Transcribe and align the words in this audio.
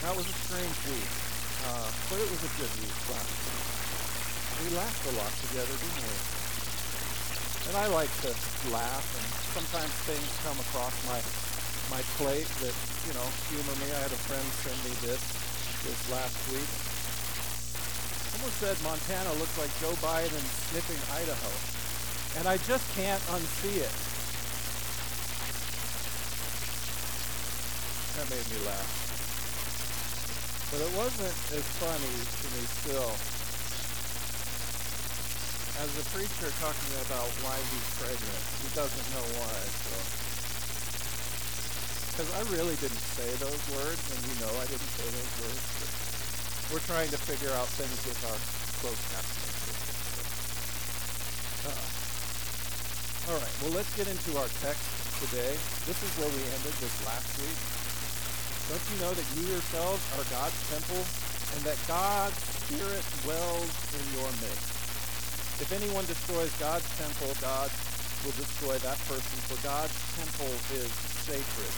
That 0.00 0.16
was 0.16 0.24
a 0.24 0.32
strange 0.48 0.78
week, 0.88 1.12
uh, 1.68 1.88
but 2.08 2.16
it 2.24 2.28
was 2.32 2.40
a 2.40 2.52
good 2.56 2.72
week 2.80 2.98
last 3.12 3.36
week. 3.36 3.64
We 4.64 4.72
laughed 4.72 5.04
a 5.04 5.14
lot 5.20 5.28
together, 5.44 5.76
didn't 5.76 6.08
we? 6.08 6.16
And 7.68 7.74
I 7.76 7.86
like 7.92 8.08
to 8.24 8.32
laugh, 8.72 9.04
and 9.04 9.28
sometimes 9.52 9.92
things 10.08 10.24
come 10.40 10.56
across 10.56 10.96
my 11.04 11.20
my 11.92 12.00
plate 12.16 12.48
that 12.64 12.72
you 13.04 13.12
know 13.12 13.28
humor 13.52 13.76
me. 13.76 13.92
I 13.92 14.00
had 14.00 14.08
a 14.08 14.22
friend 14.24 14.40
send 14.64 14.80
me 14.88 14.96
this 15.04 15.20
this 15.84 16.00
last 16.08 16.36
week. 16.48 16.70
Someone 18.32 18.56
said 18.56 18.80
Montana 18.80 19.36
looks 19.36 19.52
like 19.60 19.68
Joe 19.84 19.92
Biden 20.00 20.44
sniffing 20.72 20.96
Idaho, 21.12 21.52
and 22.40 22.48
I 22.48 22.56
just 22.64 22.88
can't 22.96 23.20
unsee 23.36 23.84
it. 23.84 23.94
That 28.16 28.32
made 28.32 28.48
me 28.48 28.64
laugh. 28.64 29.09
But 30.70 30.86
it 30.86 30.92
wasn't 30.94 31.34
as 31.50 31.66
funny 31.82 32.14
to 32.14 32.46
me 32.54 32.62
still 32.62 33.10
as 35.80 35.96
a 35.96 36.04
preacher 36.12 36.52
talking 36.60 36.92
about 37.08 37.24
why 37.40 37.56
he's 37.72 37.88
pregnant. 37.96 38.42
He 38.60 38.68
doesn't 38.76 39.08
know 39.16 39.26
why, 39.40 39.56
so. 39.64 39.96
Because 42.12 42.30
I 42.36 42.42
really 42.52 42.76
didn't 42.84 43.00
say 43.16 43.24
those 43.40 43.62
words, 43.72 44.02
and 44.12 44.20
you 44.28 44.36
know 44.44 44.52
I 44.60 44.68
didn't 44.68 44.92
say 44.94 45.08
those 45.08 45.32
words. 45.40 45.64
But 45.80 45.90
we're 46.68 46.84
trying 46.84 47.08
to 47.08 47.18
figure 47.18 47.48
out 47.56 47.64
things 47.80 47.96
with 48.04 48.20
our 48.28 48.36
close 48.84 49.00
captioning 49.08 49.56
system. 49.56 49.96
So. 51.64 51.72
Uh-uh. 51.72 53.32
All 53.32 53.38
right, 53.40 53.56
well, 53.64 53.72
let's 53.72 53.90
get 53.96 54.04
into 54.04 54.36
our 54.36 54.52
text 54.60 54.84
today. 55.24 55.56
This 55.88 55.96
is 55.96 56.12
where 56.20 56.28
we 56.28 56.44
ended 56.44 56.76
this 56.76 56.94
last 57.08 57.40
week. 57.40 57.89
Don't 58.70 58.86
you 58.94 59.02
know 59.02 59.10
that 59.10 59.26
you 59.34 59.50
yourselves 59.50 59.98
are 60.14 60.22
God's 60.30 60.54
temple 60.70 61.02
and 61.02 61.60
that 61.66 61.74
God's 61.90 62.38
Spirit 62.38 63.02
dwells 63.26 63.74
in 63.98 64.04
your 64.14 64.30
midst? 64.38 64.70
If 65.58 65.74
anyone 65.74 66.06
destroys 66.06 66.54
God's 66.62 66.86
temple, 66.94 67.34
God 67.42 67.66
will 68.22 68.36
destroy 68.38 68.78
that 68.86 68.94
person, 69.10 69.36
for 69.50 69.58
God's 69.66 69.90
temple 70.14 70.54
is 70.78 70.86
sacred, 71.26 71.74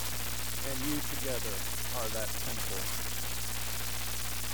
and 0.69 0.77
you 0.84 1.00
together 1.17 1.56
are 1.97 2.08
that 2.12 2.28
temple. 2.28 2.83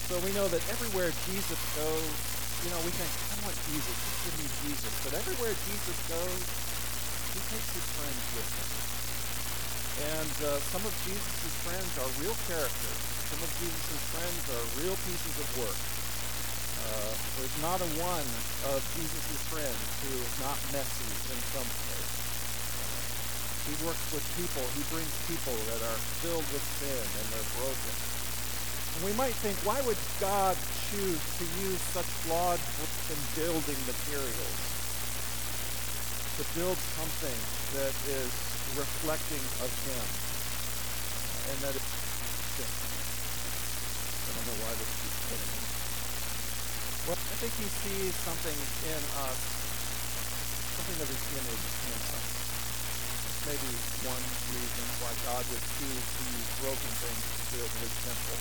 So 0.06 0.22
we 0.22 0.30
know 0.38 0.46
that 0.46 0.62
everywhere 0.70 1.10
Jesus 1.26 1.60
goes, 1.74 2.12
you 2.62 2.70
know, 2.70 2.78
we 2.86 2.94
think, 2.94 3.10
I 3.34 3.50
want 3.50 3.58
Jesus, 3.66 3.94
just 3.98 4.18
give 4.30 4.36
me 4.38 4.46
Jesus. 4.62 4.94
But 5.02 5.18
everywhere 5.18 5.54
Jesus 5.66 5.98
goes, 6.06 6.42
he 7.34 7.40
takes 7.50 7.70
his 7.74 7.86
friends 7.98 8.22
with 8.38 8.46
him. 8.62 8.97
And 9.98 10.34
uh, 10.46 10.62
some 10.70 10.86
of 10.86 10.94
Jesus' 11.02 11.54
friends 11.66 11.90
are 11.98 12.06
real 12.22 12.36
characters. 12.46 12.98
Some 13.34 13.42
of 13.42 13.50
Jesus' 13.58 13.98
friends 14.14 14.42
are 14.54 14.64
real 14.78 14.94
pieces 15.02 15.34
of 15.42 15.48
work. 15.58 15.74
Uh, 15.74 17.12
there's 17.34 17.58
not 17.58 17.82
a 17.82 17.88
one 17.98 18.28
of 18.70 18.78
Jesus' 18.94 19.42
friends 19.50 19.82
who 20.06 20.14
is 20.22 20.34
not 20.38 20.54
messy 20.70 21.10
in 21.34 21.40
some 21.50 21.66
way. 21.66 22.02
Uh, 22.06 22.94
he 23.66 23.74
works 23.82 24.06
with 24.14 24.22
people. 24.38 24.62
He 24.78 24.86
brings 24.94 25.10
people 25.26 25.58
that 25.74 25.82
are 25.82 25.98
filled 26.22 26.46
with 26.54 26.62
sin 26.78 27.02
and 27.02 27.24
they're 27.34 27.50
broken. 27.58 27.94
And 28.94 29.00
we 29.02 29.14
might 29.18 29.34
think, 29.42 29.58
why 29.66 29.82
would 29.82 29.98
God 30.22 30.54
choose 30.94 31.22
to 31.42 31.44
use 31.66 31.82
such 31.90 32.06
flawed 32.22 32.62
and 32.62 33.20
building 33.34 33.80
materials 33.82 34.77
to 36.38 36.44
build 36.54 36.78
something 36.94 37.38
that 37.74 37.94
is 38.14 38.30
reflecting 38.78 39.42
of 39.58 39.70
him. 39.90 40.06
And 41.50 41.56
that 41.66 41.74
is 41.74 41.82
I 44.28 44.30
don't 44.38 44.46
know 44.46 44.58
why 44.62 44.72
this 44.78 44.92
keeps 45.02 45.18
hitting 45.34 45.50
me. 45.50 45.62
Well, 47.10 47.18
I 47.18 47.36
think 47.42 47.52
he 47.58 47.66
sees 47.66 48.14
something 48.22 48.58
in 48.86 49.02
us, 49.24 49.40
something 50.78 50.98
of 51.02 51.08
his 51.10 51.22
image 51.42 51.64
in 51.90 52.00
us. 52.06 52.26
This 53.24 53.38
may 53.48 53.58
be 53.58 53.74
one 54.06 54.24
reason 54.52 54.86
why 55.02 55.10
God 55.26 55.42
would 55.42 55.64
choose 55.74 56.06
to 56.06 56.22
use 56.38 56.48
broken 56.62 56.92
things 57.02 57.24
to 57.34 57.42
build 57.50 57.72
his 57.82 57.94
temple. 58.06 58.38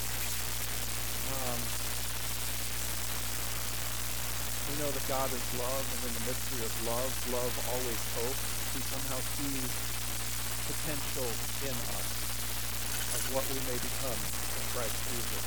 Um, 1.34 1.87
we 4.67 4.83
know 4.83 4.91
that 4.91 5.05
God 5.07 5.31
is 5.31 5.45
love, 5.55 5.85
and 5.95 6.01
in 6.11 6.13
the 6.19 6.23
mystery 6.28 6.59
of 6.67 6.73
love, 6.91 7.11
love 7.31 7.53
always 7.72 8.01
hopes. 8.19 8.44
He 8.75 8.83
somehow 8.83 9.19
sees 9.39 9.72
potential 10.67 11.29
in 11.63 11.75
us 11.95 12.09
of 13.16 13.22
what 13.31 13.45
we 13.47 13.59
may 13.63 13.79
become 13.79 14.19
in 14.19 14.63
Christ 14.75 14.97
Jesus. 15.07 15.45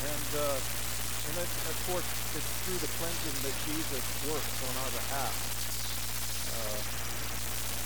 And, 0.00 0.28
uh, 0.32 0.56
and 0.56 1.34
it, 1.44 1.50
of 1.68 1.76
course, 1.92 2.08
it's 2.32 2.50
through 2.64 2.80
the 2.80 2.88
cleansing 2.96 3.38
that 3.44 3.56
Jesus 3.68 4.04
works 4.32 4.56
on 4.64 4.72
our 4.80 4.92
behalf 4.96 5.34
uh, 6.56 6.80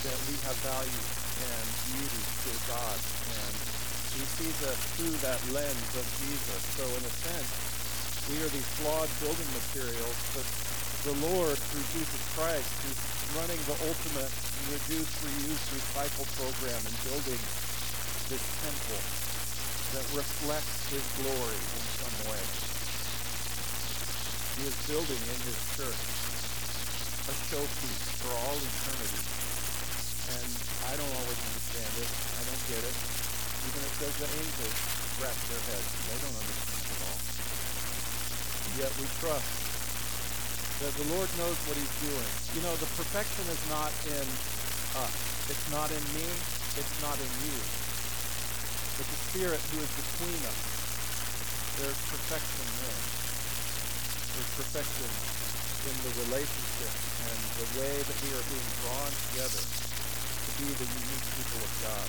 that 0.07 0.19
we 0.31 0.35
have 0.47 0.59
value 0.63 1.05
and 1.43 1.67
beauty 1.91 2.23
to 2.23 2.53
God. 2.71 2.99
And 3.35 3.55
he 4.15 4.23
sees 4.39 4.59
us 4.63 4.79
through 4.95 5.19
that 5.27 5.43
lens 5.51 5.91
of 5.99 6.07
Jesus. 6.23 6.61
So 6.79 6.87
in 6.87 7.03
a 7.03 7.15
sense, 7.27 7.74
we 8.33 8.41
are 8.41 8.49
these 8.57 8.71
flawed 8.81 9.11
building 9.21 9.51
materials, 9.53 10.17
but 10.33 10.47
the 11.05 11.17
Lord, 11.29 11.61
through 11.61 11.87
Jesus 11.93 12.23
Christ, 12.33 12.73
is 12.89 12.97
running 13.37 13.61
the 13.69 13.77
ultimate 13.85 14.33
reduce, 14.73 15.13
reuse, 15.21 15.65
recycle 15.77 16.25
program 16.41 16.81
and 16.89 16.97
building 17.05 17.41
this 18.33 18.45
temple 18.65 19.03
that 19.93 20.07
reflects 20.17 20.89
his 20.89 21.05
glory 21.21 21.61
in 21.61 21.85
some 22.01 22.17
way. 22.33 22.41
He 24.57 24.73
is 24.73 24.77
building 24.89 25.23
in 25.29 25.39
his 25.45 25.61
church 25.77 26.05
a 27.29 27.35
showpiece 27.53 28.05
for 28.25 28.33
all 28.33 28.57
eternity. 28.57 29.25
And 30.33 30.51
I 30.89 30.93
don't 30.97 31.13
always 31.21 31.41
understand 31.45 31.93
it. 32.01 32.09
I 32.09 32.43
don't 32.49 32.65
get 32.73 32.83
it. 32.89 32.97
Even 33.69 33.81
it 33.85 33.95
says 34.01 34.15
the 34.17 34.29
angels 34.33 34.77
scratch 35.21 35.41
their 35.53 35.63
heads. 35.69 35.89
They 36.09 36.19
don't 36.25 36.37
understand. 36.41 36.84
Yet 38.75 38.91
we 38.99 39.07
trust 39.23 39.47
that 40.83 40.91
the 40.99 41.07
Lord 41.15 41.31
knows 41.39 41.55
what 41.71 41.79
he's 41.79 41.97
doing. 42.03 42.31
You 42.59 42.67
know, 42.67 42.75
the 42.83 42.91
perfection 42.99 43.47
is 43.47 43.63
not 43.71 43.95
in 44.11 44.27
us. 44.99 45.15
It's 45.47 45.67
not 45.71 45.95
in 45.95 46.03
me. 46.11 46.27
It's 46.75 46.97
not 46.99 47.15
in 47.15 47.31
you. 47.47 47.57
But 48.99 49.07
the 49.07 49.21
Spirit 49.31 49.63
who 49.71 49.79
is 49.79 49.93
between 49.95 50.41
us, 50.51 50.61
there's 51.79 52.01
perfection 52.11 52.67
there. 52.83 53.03
There's 54.35 54.53
perfection 54.59 55.11
in 55.87 55.97
the 56.03 56.13
relationship 56.27 56.93
and 57.31 57.39
the 57.63 57.69
way 57.79 57.95
that 57.95 58.19
we 58.27 58.31
are 58.35 58.47
being 58.51 58.71
drawn 58.83 59.13
together 59.31 59.63
to 59.63 60.51
be 60.59 60.67
the 60.67 60.89
unique 60.91 61.29
people 61.39 61.63
of 61.63 61.73
God. 61.79 62.09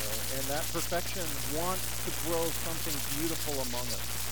Uh, 0.00 0.36
and 0.40 0.44
that 0.48 0.64
perfection 0.72 1.28
wants 1.60 1.84
to 2.08 2.10
grow 2.24 2.44
something 2.64 2.96
beautiful 3.20 3.60
among 3.68 3.84
us. 3.92 4.31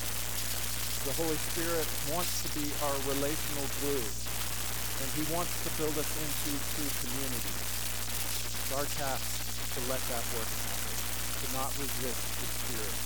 The 1.00 1.16
Holy 1.16 1.40
Spirit 1.56 1.88
wants 2.12 2.44
to 2.44 2.48
be 2.60 2.68
our 2.84 2.96
relational 3.08 3.66
glue, 3.80 4.04
and 4.04 5.08
he 5.16 5.24
wants 5.32 5.48
to 5.64 5.70
build 5.80 5.96
us 5.96 6.10
into 6.12 6.52
true 6.76 6.92
community. 7.00 7.56
It's 7.56 8.72
our 8.76 8.84
task 9.00 9.24
to 9.74 9.80
let 9.88 10.02
that 10.12 10.24
work 10.36 10.44
happen, 10.44 10.96
to 11.40 11.46
not 11.56 11.72
resist 11.80 12.20
the 12.20 12.48
Spirit, 12.52 12.96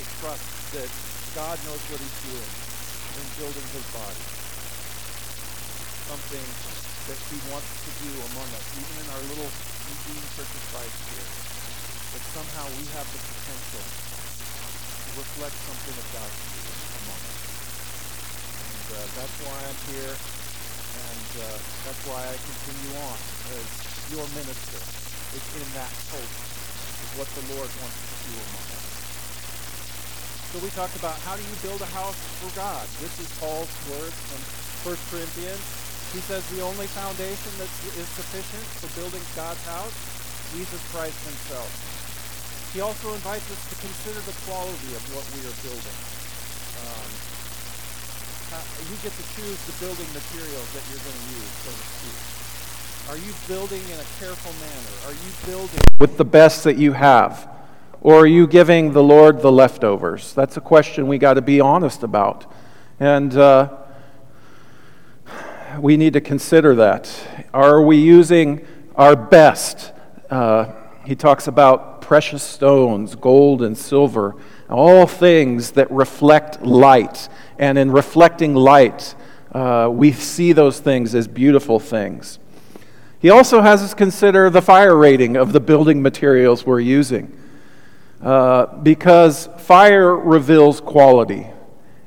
to 0.00 0.04
trust 0.24 0.46
that 0.72 0.88
God 1.36 1.60
knows 1.68 1.84
what 1.92 2.00
he's 2.00 2.20
doing 2.32 2.50
in 3.12 3.26
building 3.36 3.68
his 3.76 3.86
body. 3.92 4.24
Something 6.08 6.46
that 7.12 7.20
he 7.28 7.36
wants 7.52 7.68
to 7.68 7.90
do 8.08 8.12
among 8.32 8.48
us, 8.56 8.66
even 8.80 8.94
in 9.04 9.08
our 9.12 9.22
little 9.28 9.52
Eugene 9.92 10.24
Church 10.32 10.48
of 10.48 10.64
Christ 10.72 10.96
here. 11.12 11.28
That 12.16 12.24
somehow 12.32 12.64
we 12.80 12.88
have 12.96 13.04
the 13.12 13.20
potential 13.20 13.84
to 13.84 15.10
reflect 15.20 15.56
something 15.68 15.96
of 16.00 16.06
God's 16.08 16.38
spirit 16.40 16.80
among 17.04 17.20
us. 17.20 17.40
And 18.64 18.83
uh, 18.94 19.02
that's 19.18 19.36
why 19.42 19.58
I'm 19.58 19.80
here, 19.90 20.14
and 20.14 21.28
uh, 21.42 21.58
that's 21.82 22.02
why 22.06 22.22
I 22.22 22.34
continue 22.38 22.94
on 23.02 23.18
as 23.58 23.66
your 24.14 24.26
minister 24.38 24.78
is 25.34 25.44
in 25.58 25.68
that 25.74 25.90
hope 26.14 26.34
of 27.02 27.08
what 27.18 27.28
the 27.34 27.44
Lord 27.58 27.66
wants 27.82 27.98
to 27.98 28.16
do 28.30 28.34
among 28.38 28.66
us. 28.70 28.86
So 30.54 30.62
we 30.62 30.70
talked 30.78 30.94
about 30.94 31.18
how 31.26 31.34
do 31.34 31.42
you 31.42 31.56
build 31.66 31.82
a 31.82 31.90
house 31.90 32.14
for 32.38 32.54
God. 32.54 32.86
This 33.02 33.10
is 33.18 33.26
Paul's 33.42 33.74
words 33.90 34.14
from 34.30 34.94
1 34.94 35.10
Corinthians. 35.10 35.64
He 36.14 36.22
says 36.22 36.46
the 36.54 36.62
only 36.62 36.86
foundation 36.94 37.50
that 37.58 37.66
is 37.98 38.06
sufficient 38.14 38.62
for 38.78 38.86
building 38.94 39.24
God's 39.34 39.58
house, 39.66 39.96
Jesus 40.54 40.78
Christ 40.94 41.18
himself. 41.26 41.66
He 42.70 42.78
also 42.78 43.10
invites 43.18 43.50
us 43.50 43.62
to 43.70 43.74
consider 43.82 44.22
the 44.22 44.38
quality 44.46 44.94
of 44.94 45.02
what 45.10 45.26
we 45.34 45.42
are 45.42 45.58
building. 45.66 46.13
Um, 48.54 48.60
you 48.88 48.96
get 49.02 49.10
to 49.10 49.22
choose 49.34 49.58
the 49.66 49.84
building 49.84 50.06
materials 50.14 50.72
that 50.74 50.82
you're 50.88 51.02
going 51.02 51.18
to 51.18 51.26
use, 51.34 51.50
so 51.64 51.70
to 51.72 51.84
speak. 51.90 53.10
Are 53.10 53.18
you 53.18 53.34
building 53.48 53.82
in 53.92 53.98
a 53.98 54.08
careful 54.20 54.52
manner? 54.60 54.94
Are 55.06 55.12
you 55.12 55.32
building 55.44 55.80
with 55.98 56.18
the 56.18 56.24
best 56.24 56.62
that 56.62 56.76
you 56.76 56.92
have? 56.92 57.48
Or 58.00 58.20
are 58.20 58.26
you 58.26 58.46
giving 58.46 58.92
the 58.92 59.02
Lord 59.02 59.42
the 59.42 59.50
leftovers? 59.50 60.34
That's 60.34 60.56
a 60.56 60.60
question 60.60 61.08
we 61.08 61.18
got 61.18 61.34
to 61.34 61.42
be 61.42 61.60
honest 61.60 62.04
about. 62.04 62.52
And 63.00 63.36
uh, 63.36 63.76
we 65.80 65.96
need 65.96 66.12
to 66.12 66.20
consider 66.20 66.76
that. 66.76 67.10
Are 67.52 67.82
we 67.82 67.96
using 67.96 68.64
our 68.94 69.16
best? 69.16 69.92
Uh, 70.30 70.66
he 71.04 71.16
talks 71.16 71.48
about 71.48 72.02
precious 72.02 72.42
stones, 72.44 73.16
gold 73.16 73.62
and 73.62 73.76
silver, 73.76 74.36
all 74.68 75.06
things 75.06 75.72
that 75.72 75.90
reflect 75.90 76.62
light. 76.62 77.28
And 77.58 77.78
in 77.78 77.90
reflecting 77.90 78.54
light, 78.54 79.14
uh, 79.52 79.88
we 79.92 80.12
see 80.12 80.52
those 80.52 80.80
things 80.80 81.14
as 81.14 81.28
beautiful 81.28 81.78
things. 81.78 82.38
He 83.20 83.30
also 83.30 83.62
has 83.62 83.82
us 83.82 83.94
consider 83.94 84.50
the 84.50 84.60
fire 84.60 84.96
rating 84.96 85.36
of 85.36 85.52
the 85.52 85.60
building 85.60 86.02
materials 86.02 86.66
we're 86.66 86.80
using. 86.80 87.36
Uh, 88.20 88.66
because 88.78 89.48
fire 89.58 90.16
reveals 90.16 90.80
quality. 90.80 91.46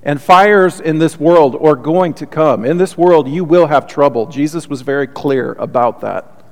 And 0.04 0.22
fires 0.22 0.80
in 0.80 1.00
this 1.00 1.20
world 1.20 1.56
are 1.56 1.76
going 1.76 2.14
to 2.16 2.26
come. 2.26 2.66
In 2.66 2.78
this 2.78 2.98
world, 2.98 3.28
you 3.28 3.44
will 3.44 3.68
have 3.68 3.88
trouble. 3.88 4.26
Jesus 4.26 4.68
was 4.68 4.82
very 4.82 5.06
clear 5.06 5.54
about 5.54 6.02
that. 6.02 6.44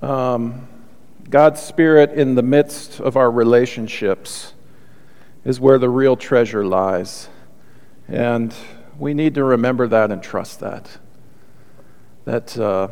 Um, 0.00 0.66
God's 1.30 1.60
Spirit 1.60 2.12
in 2.12 2.34
the 2.34 2.42
midst 2.42 3.00
of 3.00 3.16
our 3.16 3.30
relationships 3.30 4.52
is 5.44 5.58
where 5.58 5.78
the 5.78 5.88
real 5.88 6.16
treasure 6.16 6.64
lies. 6.64 7.28
And 8.08 8.54
we 8.98 9.14
need 9.14 9.34
to 9.34 9.44
remember 9.44 9.88
that 9.88 10.10
and 10.10 10.22
trust 10.22 10.60
that. 10.60 10.98
That, 12.24 12.56
uh, 12.58 12.88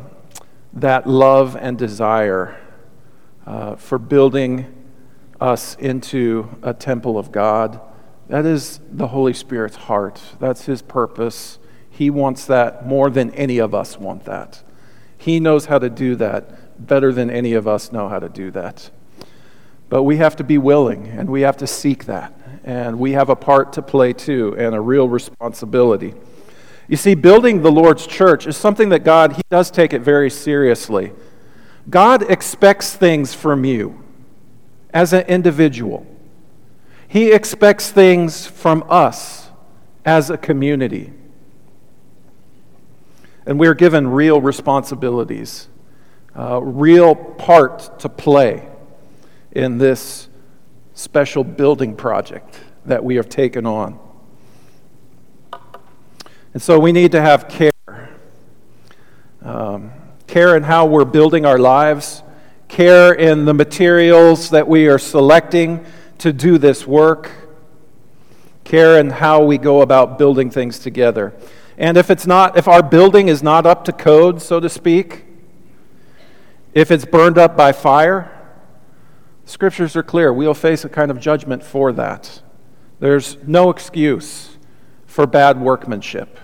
that 0.73 1.07
love 1.07 1.55
and 1.55 1.77
desire 1.77 2.59
uh, 3.45 3.75
for 3.75 3.97
building 3.97 4.73
us 5.39 5.75
into 5.75 6.49
a 6.61 6.73
temple 6.73 7.17
of 7.17 7.31
God, 7.31 7.79
that 8.29 8.45
is 8.45 8.79
the 8.91 9.07
Holy 9.07 9.33
Spirit's 9.33 9.75
heart. 9.75 10.21
That's 10.39 10.65
His 10.65 10.81
purpose. 10.81 11.59
He 11.89 12.09
wants 12.09 12.45
that 12.45 12.85
more 12.85 13.09
than 13.09 13.31
any 13.31 13.59
of 13.59 13.75
us 13.75 13.97
want 13.97 14.25
that. 14.25 14.63
He 15.17 15.39
knows 15.39 15.65
how 15.65 15.79
to 15.79 15.89
do 15.89 16.15
that 16.15 16.62
better 16.87 17.11
than 17.11 17.29
any 17.29 17.53
of 17.53 17.67
us 17.67 17.91
know 17.91 18.09
how 18.09 18.19
to 18.19 18.29
do 18.29 18.51
that. 18.51 18.89
But 19.89 20.03
we 20.03 20.17
have 20.17 20.35
to 20.37 20.43
be 20.43 20.57
willing 20.57 21.07
and 21.07 21.29
we 21.29 21.41
have 21.41 21.57
to 21.57 21.67
seek 21.67 22.05
that. 22.05 22.33
And 22.63 22.97
we 22.99 23.11
have 23.11 23.29
a 23.29 23.35
part 23.35 23.73
to 23.73 23.81
play 23.81 24.13
too 24.13 24.55
and 24.57 24.73
a 24.73 24.81
real 24.81 25.07
responsibility. 25.09 26.13
You 26.87 26.97
see, 26.97 27.15
building 27.15 27.61
the 27.61 27.71
Lord's 27.71 28.07
church 28.07 28.47
is 28.47 28.57
something 28.57 28.89
that 28.89 29.03
God, 29.03 29.33
He 29.33 29.41
does 29.49 29.71
take 29.71 29.93
it 29.93 30.01
very 30.01 30.29
seriously. 30.29 31.11
God 31.89 32.29
expects 32.29 32.95
things 32.95 33.33
from 33.33 33.65
you 33.65 34.03
as 34.93 35.11
an 35.11 35.25
individual, 35.27 36.05
He 37.07 37.31
expects 37.31 37.91
things 37.91 38.45
from 38.45 38.83
us 38.89 39.49
as 40.05 40.29
a 40.29 40.37
community. 40.37 41.13
And 43.45 43.59
we're 43.59 43.73
given 43.73 44.07
real 44.07 44.39
responsibilities, 44.39 45.67
uh, 46.37 46.61
real 46.61 47.15
part 47.15 47.99
to 47.99 48.09
play 48.09 48.67
in 49.51 49.77
this 49.77 50.29
special 50.93 51.43
building 51.43 51.95
project 51.95 52.59
that 52.85 53.03
we 53.03 53.15
have 53.15 53.29
taken 53.29 53.65
on. 53.65 53.99
And 56.53 56.61
so 56.61 56.79
we 56.79 56.91
need 56.91 57.11
to 57.13 57.21
have 57.21 57.47
care. 57.47 57.71
Um, 59.41 59.91
care 60.27 60.55
in 60.55 60.63
how 60.63 60.85
we're 60.85 61.05
building 61.05 61.45
our 61.45 61.59
lives, 61.59 62.23
care 62.67 63.13
in 63.13 63.45
the 63.45 63.53
materials 63.53 64.49
that 64.49 64.67
we 64.67 64.87
are 64.87 64.97
selecting 64.97 65.85
to 66.19 66.31
do 66.33 66.57
this 66.57 66.87
work, 66.87 67.29
care 68.63 68.99
in 68.99 69.09
how 69.09 69.43
we 69.43 69.57
go 69.57 69.81
about 69.81 70.17
building 70.17 70.49
things 70.49 70.79
together. 70.79 71.33
And 71.77 71.97
if 71.97 72.09
it's 72.09 72.25
not, 72.25 72.57
if 72.57 72.67
our 72.67 72.81
building 72.81 73.27
is 73.27 73.43
not 73.43 73.65
up 73.65 73.85
to 73.85 73.91
code, 73.91 74.41
so 74.41 74.59
to 74.59 74.69
speak, 74.69 75.25
if 76.73 76.91
it's 76.91 77.05
burned 77.05 77.37
up 77.37 77.55
by 77.55 77.71
fire, 77.71 78.31
scriptures 79.45 79.95
are 79.95 80.03
clear. 80.03 80.33
We'll 80.33 80.53
face 80.53 80.83
a 80.83 80.89
kind 80.89 81.11
of 81.11 81.19
judgment 81.19 81.63
for 81.63 81.91
that. 81.93 82.41
There's 82.99 83.37
no 83.45 83.69
excuse 83.69 84.57
for 85.05 85.27
bad 85.27 85.59
workmanship. 85.59 86.39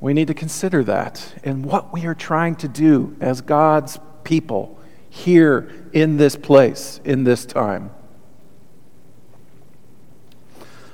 We 0.00 0.14
need 0.14 0.28
to 0.28 0.34
consider 0.34 0.84
that 0.84 1.34
in 1.42 1.62
what 1.62 1.92
we 1.92 2.06
are 2.06 2.14
trying 2.14 2.56
to 2.56 2.68
do 2.68 3.16
as 3.20 3.40
God's 3.40 3.98
people 4.24 4.78
here 5.08 5.88
in 5.92 6.16
this 6.16 6.36
place, 6.36 7.00
in 7.04 7.24
this 7.24 7.46
time. 7.46 7.90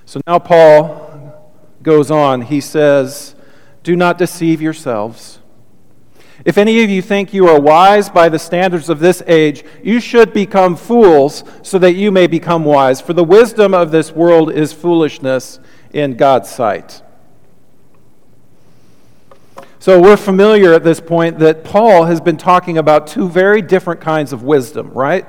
So 0.04 0.20
now 0.26 0.38
Paul 0.38 1.52
goes 1.82 2.10
on. 2.10 2.42
He 2.42 2.60
says, 2.60 3.34
Do 3.82 3.96
not 3.96 4.18
deceive 4.18 4.62
yourselves. 4.62 5.40
If 6.44 6.58
any 6.58 6.82
of 6.82 6.90
you 6.90 7.02
think 7.02 7.32
you 7.32 7.46
are 7.48 7.60
wise 7.60 8.08
by 8.08 8.28
the 8.28 8.38
standards 8.38 8.88
of 8.88 8.98
this 8.98 9.22
age, 9.26 9.64
you 9.82 10.00
should 10.00 10.32
become 10.32 10.74
fools 10.74 11.44
so 11.62 11.78
that 11.78 11.94
you 11.94 12.10
may 12.10 12.26
become 12.26 12.64
wise. 12.64 13.00
For 13.00 13.12
the 13.12 13.24
wisdom 13.24 13.74
of 13.74 13.92
this 13.92 14.12
world 14.12 14.52
is 14.52 14.72
foolishness 14.72 15.60
in 15.92 16.16
God's 16.16 16.50
sight. 16.50 17.02
So 19.78 20.00
we're 20.00 20.16
familiar 20.16 20.72
at 20.74 20.84
this 20.84 21.00
point 21.00 21.38
that 21.40 21.64
Paul 21.64 22.04
has 22.04 22.20
been 22.20 22.36
talking 22.36 22.78
about 22.78 23.06
two 23.06 23.28
very 23.28 23.62
different 23.62 24.00
kinds 24.00 24.32
of 24.32 24.42
wisdom, 24.44 24.90
right? 24.92 25.26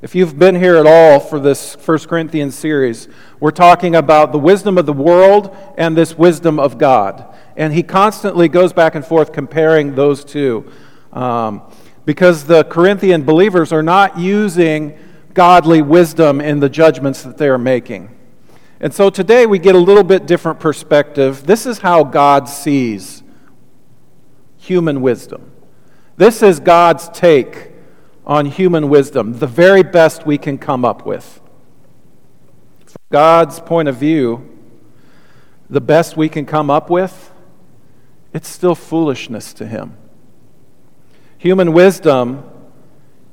If 0.00 0.14
you've 0.14 0.38
been 0.38 0.54
here 0.54 0.76
at 0.76 0.86
all 0.86 1.20
for 1.20 1.40
this 1.40 1.74
1 1.74 1.98
Corinthians 2.00 2.54
series, 2.54 3.08
we're 3.40 3.50
talking 3.50 3.94
about 3.94 4.32
the 4.32 4.38
wisdom 4.38 4.76
of 4.76 4.84
the 4.84 4.92
world 4.92 5.56
and 5.78 5.96
this 5.96 6.16
wisdom 6.16 6.58
of 6.58 6.76
God. 6.76 7.33
And 7.56 7.72
he 7.72 7.82
constantly 7.82 8.48
goes 8.48 8.72
back 8.72 8.94
and 8.94 9.04
forth 9.04 9.32
comparing 9.32 9.94
those 9.94 10.24
two. 10.24 10.70
Um, 11.12 11.62
because 12.04 12.44
the 12.44 12.64
Corinthian 12.64 13.22
believers 13.22 13.72
are 13.72 13.82
not 13.82 14.18
using 14.18 14.98
godly 15.32 15.82
wisdom 15.82 16.40
in 16.40 16.60
the 16.60 16.68
judgments 16.68 17.22
that 17.22 17.38
they 17.38 17.48
are 17.48 17.58
making. 17.58 18.14
And 18.80 18.92
so 18.92 19.08
today 19.10 19.46
we 19.46 19.58
get 19.58 19.74
a 19.74 19.78
little 19.78 20.04
bit 20.04 20.26
different 20.26 20.60
perspective. 20.60 21.46
This 21.46 21.64
is 21.66 21.78
how 21.78 22.04
God 22.04 22.48
sees 22.48 23.22
human 24.58 25.00
wisdom. 25.00 25.50
This 26.16 26.42
is 26.42 26.60
God's 26.60 27.08
take 27.08 27.70
on 28.26 28.46
human 28.46 28.88
wisdom, 28.88 29.38
the 29.38 29.46
very 29.46 29.82
best 29.82 30.26
we 30.26 30.38
can 30.38 30.58
come 30.58 30.84
up 30.84 31.04
with. 31.04 31.40
From 32.86 33.02
God's 33.10 33.60
point 33.60 33.88
of 33.88 33.96
view, 33.96 34.50
the 35.68 35.80
best 35.80 36.16
we 36.16 36.28
can 36.28 36.46
come 36.46 36.70
up 36.70 36.88
with, 36.88 37.32
it's 38.34 38.48
still 38.48 38.74
foolishness 38.74 39.54
to 39.54 39.66
Him. 39.66 39.96
Human 41.38 41.72
wisdom, 41.72 42.50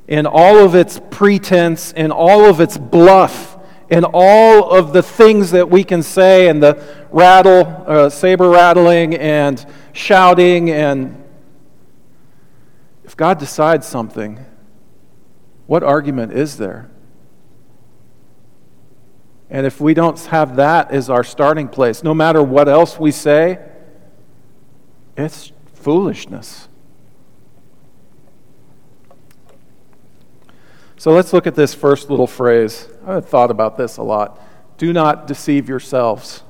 in 0.08 0.28
all 0.28 0.60
of 0.60 0.76
its 0.76 1.02
pretense, 1.10 1.92
in 1.92 2.12
all 2.12 2.46
of 2.46 2.62
its 2.62 2.78
bluff, 2.78 3.58
in 3.90 4.06
all 4.14 4.70
of 4.70 4.94
the 4.94 5.02
things 5.02 5.52
that 5.52 5.70
we 5.70 5.84
can 5.84 6.04
say, 6.04 6.48
and 6.48 6.62
the 6.62 6.82
rattle, 7.12 7.84
uh, 7.88 8.10
saber 8.10 8.50
rattling, 8.50 9.16
and 9.16 9.66
shouting, 9.92 10.70
and 10.70 11.18
if 13.04 13.18
God 13.18 13.40
decides 13.40 13.88
something, 13.88 14.46
what 15.66 15.84
argument 15.84 16.32
is 16.32 16.58
there? 16.58 16.92
And 19.50 19.66
if 19.66 19.82
we 19.82 19.94
don't 19.94 20.20
have 20.28 20.56
that 20.58 20.92
as 20.92 21.10
our 21.10 21.24
starting 21.24 21.68
place, 21.68 22.04
no 22.04 22.14
matter 22.14 22.42
what 22.42 22.70
else 22.70 23.00
we 23.00 23.12
say, 23.12 23.60
it's 25.18 25.52
foolishness. 25.74 26.68
So 30.98 31.12
let's 31.12 31.34
look 31.34 31.48
at 31.48 31.56
this 31.56 31.74
first 31.74 32.10
little 32.10 32.28
phrase. 32.28 32.88
I've 33.06 33.28
thought 33.28 33.50
about 33.50 33.78
this 33.78 33.98
a 33.98 34.04
lot. 34.04 34.40
Do 34.78 34.94
not 34.94 35.28
deceive 35.28 35.68
yourselves. 35.68 36.44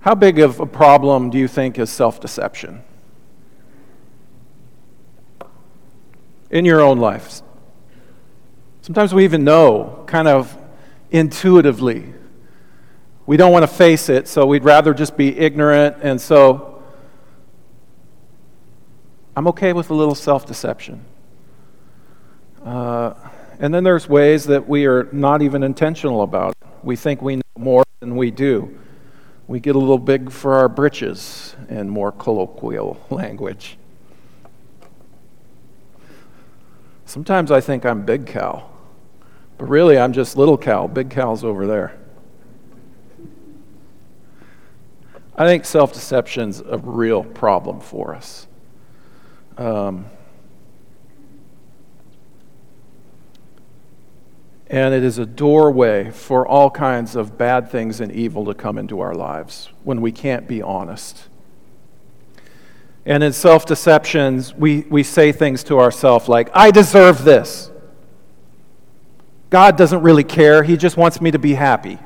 How 0.00 0.14
big 0.14 0.38
of 0.38 0.60
a 0.60 0.66
problem 0.66 1.30
do 1.30 1.38
you 1.38 1.48
think 1.48 1.78
is 1.78 1.90
self 1.90 2.20
deception? 2.20 2.82
in 6.50 6.64
your 6.64 6.80
own 6.80 6.98
lives. 6.98 7.42
Sometimes 8.82 9.14
we 9.14 9.24
even 9.24 9.44
know, 9.44 10.04
kind 10.06 10.26
of 10.26 10.56
intuitively. 11.10 12.12
We 13.26 13.36
don't 13.36 13.52
want 13.52 13.62
to 13.62 13.68
face 13.68 14.08
it, 14.08 14.26
so 14.26 14.46
we'd 14.46 14.64
rather 14.64 14.92
just 14.92 15.16
be 15.16 15.38
ignorant. 15.38 15.96
And 16.02 16.20
so 16.20 16.79
I'm 19.40 19.48
okay 19.48 19.72
with 19.72 19.88
a 19.88 19.94
little 19.94 20.14
self 20.14 20.44
deception. 20.44 21.02
Uh, 22.62 23.14
and 23.58 23.72
then 23.72 23.84
there's 23.84 24.06
ways 24.06 24.44
that 24.44 24.68
we 24.68 24.84
are 24.84 25.08
not 25.12 25.40
even 25.40 25.62
intentional 25.62 26.20
about. 26.20 26.54
We 26.82 26.94
think 26.94 27.22
we 27.22 27.36
know 27.36 27.42
more 27.56 27.82
than 28.00 28.16
we 28.16 28.30
do. 28.30 28.78
We 29.48 29.58
get 29.58 29.76
a 29.76 29.78
little 29.78 29.96
big 29.96 30.30
for 30.30 30.56
our 30.56 30.68
britches, 30.68 31.56
in 31.70 31.88
more 31.88 32.12
colloquial 32.12 33.02
language. 33.10 33.78
Sometimes 37.06 37.50
I 37.50 37.62
think 37.62 37.86
I'm 37.86 38.04
Big 38.04 38.26
Cal, 38.26 38.70
but 39.56 39.70
really 39.70 39.96
I'm 39.96 40.12
just 40.12 40.36
Little 40.36 40.58
Cal. 40.58 40.86
Big 40.86 41.08
Cal's 41.08 41.44
over 41.44 41.66
there. 41.66 41.98
I 45.34 45.46
think 45.46 45.64
self 45.64 45.94
deception's 45.94 46.60
a 46.60 46.76
real 46.76 47.24
problem 47.24 47.80
for 47.80 48.14
us. 48.14 48.46
Um, 49.60 50.06
and 54.68 54.94
it 54.94 55.04
is 55.04 55.18
a 55.18 55.26
doorway 55.26 56.10
for 56.10 56.48
all 56.48 56.70
kinds 56.70 57.14
of 57.14 57.36
bad 57.36 57.70
things 57.70 58.00
and 58.00 58.10
evil 58.10 58.46
to 58.46 58.54
come 58.54 58.78
into 58.78 59.00
our 59.00 59.14
lives 59.14 59.68
when 59.84 60.00
we 60.00 60.12
can't 60.12 60.48
be 60.48 60.62
honest. 60.62 61.28
And 63.04 63.22
in 63.22 63.34
self 63.34 63.66
deceptions, 63.66 64.54
we, 64.54 64.86
we 64.88 65.02
say 65.02 65.30
things 65.30 65.62
to 65.64 65.78
ourselves 65.78 66.26
like, 66.26 66.48
I 66.54 66.70
deserve 66.70 67.22
this. 67.24 67.70
God 69.50 69.76
doesn't 69.76 70.00
really 70.00 70.24
care, 70.24 70.62
He 70.62 70.78
just 70.78 70.96
wants 70.96 71.20
me 71.20 71.30
to 71.32 71.38
be 71.38 71.52
happy. 71.52 71.98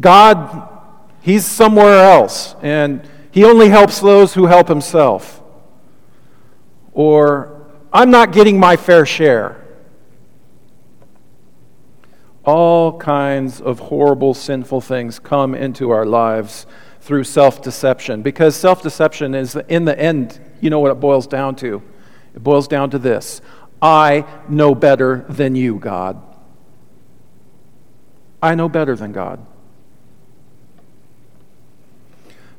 God, 0.00 0.70
He's 1.20 1.44
somewhere 1.44 2.02
else, 2.02 2.54
and 2.62 3.06
He 3.30 3.44
only 3.44 3.68
helps 3.68 4.00
those 4.00 4.32
who 4.32 4.46
help 4.46 4.68
Himself. 4.68 5.42
Or, 6.96 7.66
I'm 7.92 8.10
not 8.10 8.32
getting 8.32 8.58
my 8.58 8.76
fair 8.76 9.04
share. 9.04 9.62
All 12.42 12.98
kinds 12.98 13.60
of 13.60 13.78
horrible, 13.78 14.32
sinful 14.32 14.80
things 14.80 15.18
come 15.18 15.54
into 15.54 15.90
our 15.90 16.06
lives 16.06 16.64
through 17.02 17.24
self 17.24 17.60
deception 17.60 18.22
because 18.22 18.56
self 18.56 18.82
deception 18.82 19.34
is, 19.34 19.56
in 19.68 19.84
the 19.84 19.98
end, 19.98 20.40
you 20.62 20.70
know 20.70 20.80
what 20.80 20.90
it 20.90 20.98
boils 20.98 21.26
down 21.26 21.54
to? 21.56 21.82
It 22.34 22.42
boils 22.42 22.66
down 22.66 22.88
to 22.90 22.98
this 22.98 23.42
I 23.82 24.24
know 24.48 24.74
better 24.74 25.26
than 25.28 25.54
you, 25.54 25.78
God. 25.78 26.22
I 28.42 28.54
know 28.54 28.70
better 28.70 28.96
than 28.96 29.12
God. 29.12 29.44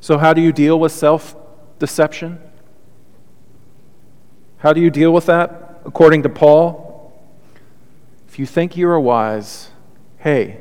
So, 0.00 0.16
how 0.16 0.32
do 0.32 0.40
you 0.40 0.52
deal 0.52 0.78
with 0.78 0.92
self 0.92 1.34
deception? 1.80 2.38
How 4.58 4.72
do 4.72 4.80
you 4.80 4.90
deal 4.90 5.12
with 5.12 5.26
that? 5.26 5.80
According 5.84 6.24
to 6.24 6.28
Paul, 6.28 7.12
if 8.28 8.38
you 8.38 8.46
think 8.46 8.76
you 8.76 8.88
are 8.88 9.00
wise, 9.00 9.70
hey, 10.18 10.60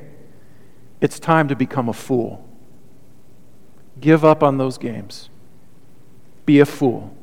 it's 1.01 1.19
time 1.19 1.47
to 1.47 1.55
become 1.55 1.89
a 1.89 1.93
fool. 1.93 2.47
Give 3.99 4.23
up 4.23 4.43
on 4.43 4.57
those 4.57 4.77
games. 4.77 5.29
Be 6.45 6.59
a 6.59 6.65
fool. 6.65 7.13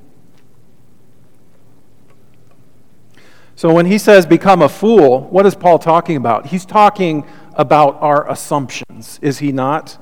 So 3.57 3.73
when 3.73 3.87
he 3.87 3.99
says 3.99 4.27
become 4.27 4.61
a 4.61 4.69
fool, 4.69 5.21
what 5.29 5.47
is 5.47 5.55
Paul 5.55 5.79
talking 5.79 6.17
about? 6.17 6.47
He's 6.47 6.67
talking 6.67 7.25
about 7.55 8.03
our 8.03 8.29
assumptions, 8.29 9.21
is 9.23 9.39
he 9.39 9.53
not? 9.53 9.97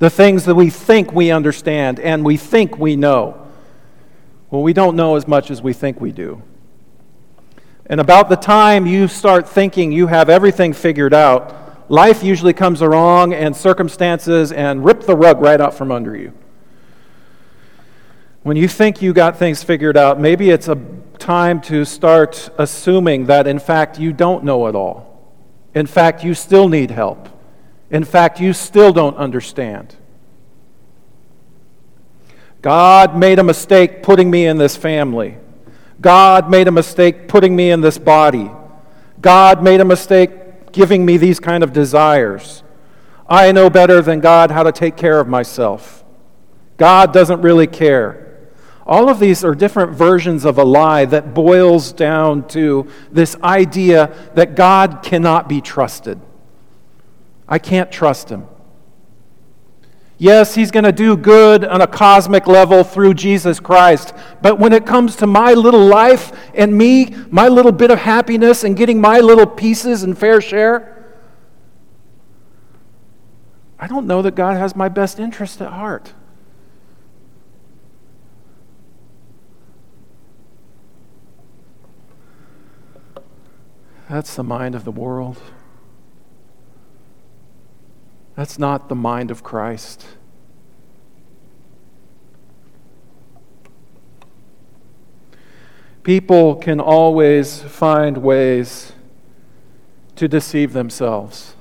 The 0.00 0.10
things 0.10 0.44
that 0.44 0.54
we 0.54 0.68
think 0.68 1.12
we 1.12 1.30
understand 1.30 1.98
and 1.98 2.24
we 2.24 2.36
think 2.36 2.78
we 2.78 2.94
know. 2.94 3.47
Well, 4.50 4.62
we 4.62 4.72
don't 4.72 4.96
know 4.96 5.16
as 5.16 5.28
much 5.28 5.50
as 5.50 5.60
we 5.60 5.72
think 5.72 6.00
we 6.00 6.10
do. 6.10 6.42
And 7.86 8.00
about 8.00 8.28
the 8.28 8.36
time 8.36 8.86
you 8.86 9.08
start 9.08 9.48
thinking 9.48 9.92
you 9.92 10.06
have 10.06 10.28
everything 10.28 10.72
figured 10.72 11.12
out, 11.14 11.90
life 11.90 12.22
usually 12.22 12.52
comes 12.52 12.80
along 12.80 13.34
and 13.34 13.54
circumstances 13.54 14.52
and 14.52 14.84
rip 14.84 15.02
the 15.02 15.16
rug 15.16 15.40
right 15.40 15.60
out 15.60 15.74
from 15.74 15.90
under 15.90 16.16
you. 16.16 16.32
When 18.42 18.56
you 18.56 18.68
think 18.68 19.02
you 19.02 19.12
got 19.12 19.36
things 19.36 19.62
figured 19.62 19.96
out, 19.96 20.18
maybe 20.18 20.48
it's 20.50 20.68
a 20.68 20.78
time 21.18 21.60
to 21.62 21.84
start 21.84 22.48
assuming 22.56 23.26
that, 23.26 23.46
in 23.46 23.58
fact, 23.58 23.98
you 23.98 24.12
don't 24.12 24.44
know 24.44 24.66
it 24.66 24.74
all. 24.74 25.34
In 25.74 25.86
fact, 25.86 26.24
you 26.24 26.32
still 26.32 26.68
need 26.68 26.90
help. 26.90 27.28
In 27.90 28.04
fact, 28.04 28.40
you 28.40 28.54
still 28.54 28.92
don't 28.92 29.16
understand. 29.16 29.96
God 32.60 33.16
made 33.16 33.38
a 33.38 33.44
mistake 33.44 34.02
putting 34.02 34.30
me 34.30 34.46
in 34.46 34.58
this 34.58 34.76
family. 34.76 35.36
God 36.00 36.50
made 36.50 36.68
a 36.68 36.72
mistake 36.72 37.28
putting 37.28 37.54
me 37.54 37.70
in 37.70 37.80
this 37.80 37.98
body. 37.98 38.50
God 39.20 39.62
made 39.62 39.80
a 39.80 39.84
mistake 39.84 40.72
giving 40.72 41.04
me 41.04 41.16
these 41.16 41.40
kind 41.40 41.64
of 41.64 41.72
desires. 41.72 42.62
I 43.28 43.52
know 43.52 43.68
better 43.68 44.00
than 44.00 44.20
God 44.20 44.50
how 44.50 44.62
to 44.62 44.72
take 44.72 44.96
care 44.96 45.20
of 45.20 45.28
myself. 45.28 46.04
God 46.76 47.12
doesn't 47.12 47.42
really 47.42 47.66
care. 47.66 48.48
All 48.86 49.10
of 49.10 49.18
these 49.18 49.44
are 49.44 49.54
different 49.54 49.92
versions 49.92 50.44
of 50.44 50.56
a 50.56 50.64
lie 50.64 51.04
that 51.04 51.34
boils 51.34 51.92
down 51.92 52.48
to 52.48 52.88
this 53.12 53.36
idea 53.42 54.14
that 54.34 54.54
God 54.54 55.02
cannot 55.02 55.48
be 55.48 55.60
trusted. 55.60 56.18
I 57.46 57.58
can't 57.58 57.92
trust 57.92 58.30
him. 58.30 58.46
Yes, 60.20 60.56
he's 60.56 60.72
going 60.72 60.84
to 60.84 60.90
do 60.90 61.16
good 61.16 61.64
on 61.64 61.80
a 61.80 61.86
cosmic 61.86 62.48
level 62.48 62.82
through 62.82 63.14
Jesus 63.14 63.60
Christ. 63.60 64.12
But 64.42 64.58
when 64.58 64.72
it 64.72 64.84
comes 64.84 65.14
to 65.16 65.28
my 65.28 65.54
little 65.54 65.86
life 65.86 66.32
and 66.54 66.76
me, 66.76 67.14
my 67.30 67.46
little 67.46 67.70
bit 67.70 67.92
of 67.92 68.00
happiness 68.00 68.64
and 68.64 68.76
getting 68.76 69.00
my 69.00 69.20
little 69.20 69.46
pieces 69.46 70.02
and 70.02 70.18
fair 70.18 70.40
share, 70.40 70.96
I 73.78 73.86
don't 73.86 74.08
know 74.08 74.20
that 74.22 74.34
God 74.34 74.56
has 74.56 74.74
my 74.74 74.88
best 74.88 75.20
interest 75.20 75.60
at 75.60 75.70
heart. 75.70 76.12
That's 84.10 84.34
the 84.34 84.42
mind 84.42 84.74
of 84.74 84.84
the 84.84 84.90
world. 84.90 85.40
That's 88.38 88.56
not 88.56 88.88
the 88.88 88.94
mind 88.94 89.32
of 89.32 89.42
Christ. 89.42 90.06
People 96.04 96.54
can 96.54 96.78
always 96.78 97.60
find 97.62 98.18
ways 98.18 98.92
to 100.14 100.28
deceive 100.28 100.72
themselves. 100.72 101.56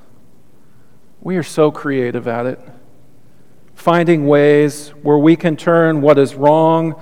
We 1.20 1.36
are 1.38 1.42
so 1.42 1.72
creative 1.72 2.28
at 2.28 2.46
it. 2.46 2.60
Finding 3.74 4.28
ways 4.28 4.90
where 5.02 5.18
we 5.18 5.36
can 5.36 5.58
turn 5.58 6.02
what 6.02 6.20
is 6.20 6.36
wrong 6.36 7.02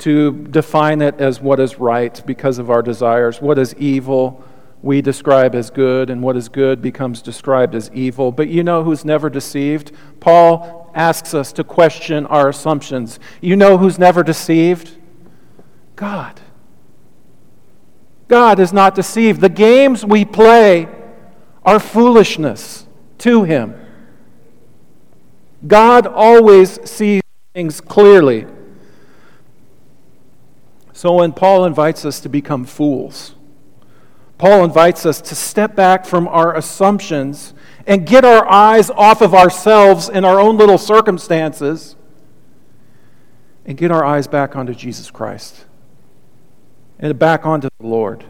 to 0.00 0.32
define 0.48 1.00
it 1.00 1.18
as 1.18 1.40
what 1.40 1.60
is 1.60 1.78
right 1.78 2.22
because 2.26 2.58
of 2.58 2.68
our 2.68 2.82
desires, 2.82 3.40
what 3.40 3.58
is 3.58 3.74
evil 3.76 4.44
we 4.82 5.00
describe 5.00 5.54
as 5.54 5.70
good, 5.70 6.10
and 6.10 6.22
what 6.22 6.36
is 6.36 6.48
good 6.48 6.82
becomes 6.82 7.22
described 7.22 7.74
as 7.74 7.90
evil. 7.94 8.32
But 8.32 8.48
you 8.48 8.64
know 8.64 8.82
who's 8.82 9.04
never 9.04 9.30
deceived? 9.30 9.92
Paul 10.18 10.90
asks 10.94 11.34
us 11.34 11.52
to 11.52 11.64
question 11.64 12.26
our 12.26 12.48
assumptions. 12.48 13.20
You 13.40 13.56
know 13.56 13.78
who's 13.78 13.98
never 13.98 14.22
deceived? 14.22 14.96
God. 15.94 16.40
God 18.26 18.58
is 18.58 18.72
not 18.72 18.94
deceived. 18.94 19.40
The 19.40 19.48
games 19.48 20.04
we 20.04 20.24
play 20.24 20.88
are 21.64 21.78
foolishness 21.78 22.86
to 23.18 23.44
Him. 23.44 23.78
God 25.64 26.08
always 26.08 26.90
sees 26.90 27.22
things 27.54 27.80
clearly. 27.80 28.46
So 30.92 31.14
when 31.14 31.32
Paul 31.32 31.64
invites 31.64 32.04
us 32.04 32.20
to 32.20 32.28
become 32.28 32.64
fools, 32.64 33.34
Paul 34.42 34.64
invites 34.64 35.06
us 35.06 35.20
to 35.20 35.36
step 35.36 35.76
back 35.76 36.04
from 36.04 36.26
our 36.26 36.56
assumptions 36.56 37.54
and 37.86 38.04
get 38.04 38.24
our 38.24 38.44
eyes 38.50 38.90
off 38.90 39.20
of 39.20 39.34
ourselves 39.36 40.08
and 40.08 40.26
our 40.26 40.40
own 40.40 40.56
little 40.56 40.78
circumstances 40.78 41.94
and 43.64 43.78
get 43.78 43.92
our 43.92 44.04
eyes 44.04 44.26
back 44.26 44.56
onto 44.56 44.74
Jesus 44.74 45.12
Christ 45.12 45.66
and 46.98 47.16
back 47.16 47.46
onto 47.46 47.68
the 47.78 47.86
Lord. 47.86 48.24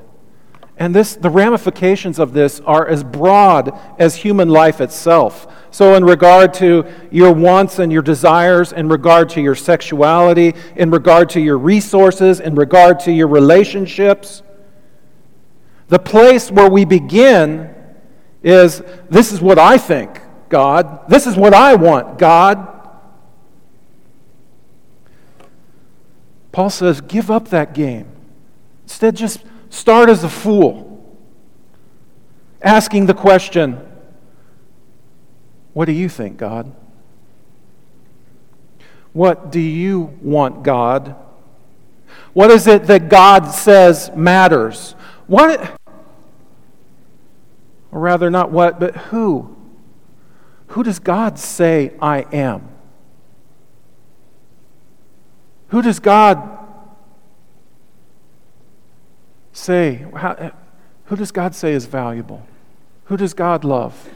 And 0.77 0.95
this, 0.95 1.17
the 1.17 1.31
ramifications 1.31 2.19
of 2.19 2.35
this 2.35 2.61
are 2.67 2.87
as 2.87 3.03
broad 3.03 3.73
as 3.99 4.17
human 4.17 4.51
life 4.51 4.83
itself. 4.83 5.47
So, 5.71 5.95
in 5.95 6.05
regard 6.05 6.53
to 6.55 6.85
your 7.11 7.33
wants 7.33 7.79
and 7.79 7.91
your 7.91 8.03
desires, 8.03 8.75
in 8.75 8.91
regard 8.91 9.31
to 9.31 9.41
your 9.41 9.55
sexuality, 9.55 10.53
in 10.77 10.91
regard 10.91 11.31
to 11.31 11.41
your 11.41 11.57
resources, 11.57 12.39
in 12.39 12.55
regard 12.55 13.01
to 13.01 13.13
your 13.13 13.29
relationships, 13.29 14.43
the 15.93 15.99
place 15.99 16.51
where 16.51 16.71
we 16.71 16.87
begin 16.87 17.69
is 18.43 18.83
this 19.11 19.31
is 19.31 19.43
what 19.43 19.59
I 19.59 19.77
think, 19.77 20.23
God. 20.49 21.07
This 21.07 21.27
is 21.27 21.37
what 21.37 21.53
I 21.53 21.75
want, 21.75 22.17
God. 22.17 22.67
Paul 26.51 26.71
says, 26.71 27.03
give 27.03 27.31
up 27.31 27.49
that 27.49 27.75
game. 27.75 28.07
Instead, 28.85 29.17
just 29.17 29.45
start 29.69 30.09
as 30.09 30.25
a 30.25 30.31
fool, 30.31 31.05
asking 32.63 33.05
the 33.05 33.13
question, 33.13 33.79
What 35.75 35.85
do 35.85 35.93
you 35.93 36.09
think, 36.09 36.39
God? 36.39 36.73
What 39.13 39.53
do 39.53 39.61
you 39.61 40.19
want, 40.23 40.63
God? 40.63 41.17
What 42.33 42.51
is 42.51 42.67
it 42.67 42.87
that 42.87 43.11
God 43.11 43.51
says 43.51 44.11
matters? 44.17 44.95
What, 45.27 45.79
or 47.93 48.01
rather, 48.01 48.31
not 48.31 48.51
what, 48.51 48.81
but 48.81 48.97
who? 48.97 49.55
Who 50.69 50.83
does 50.83 50.99
God 50.99 51.39
say 51.39 51.93
I 52.01 52.23
am? 52.33 52.69
Who 55.69 55.83
does 55.83 56.01
God 56.01 56.59
say, 59.53 60.07
how, 60.17 60.53
who 61.07 61.17
does 61.17 61.31
God 61.31 61.55
say 61.55 61.73
is 61.75 61.85
valuable? 61.85 62.47
Who 63.05 63.17
does 63.19 63.35
God 63.35 63.65
love? 63.65 64.09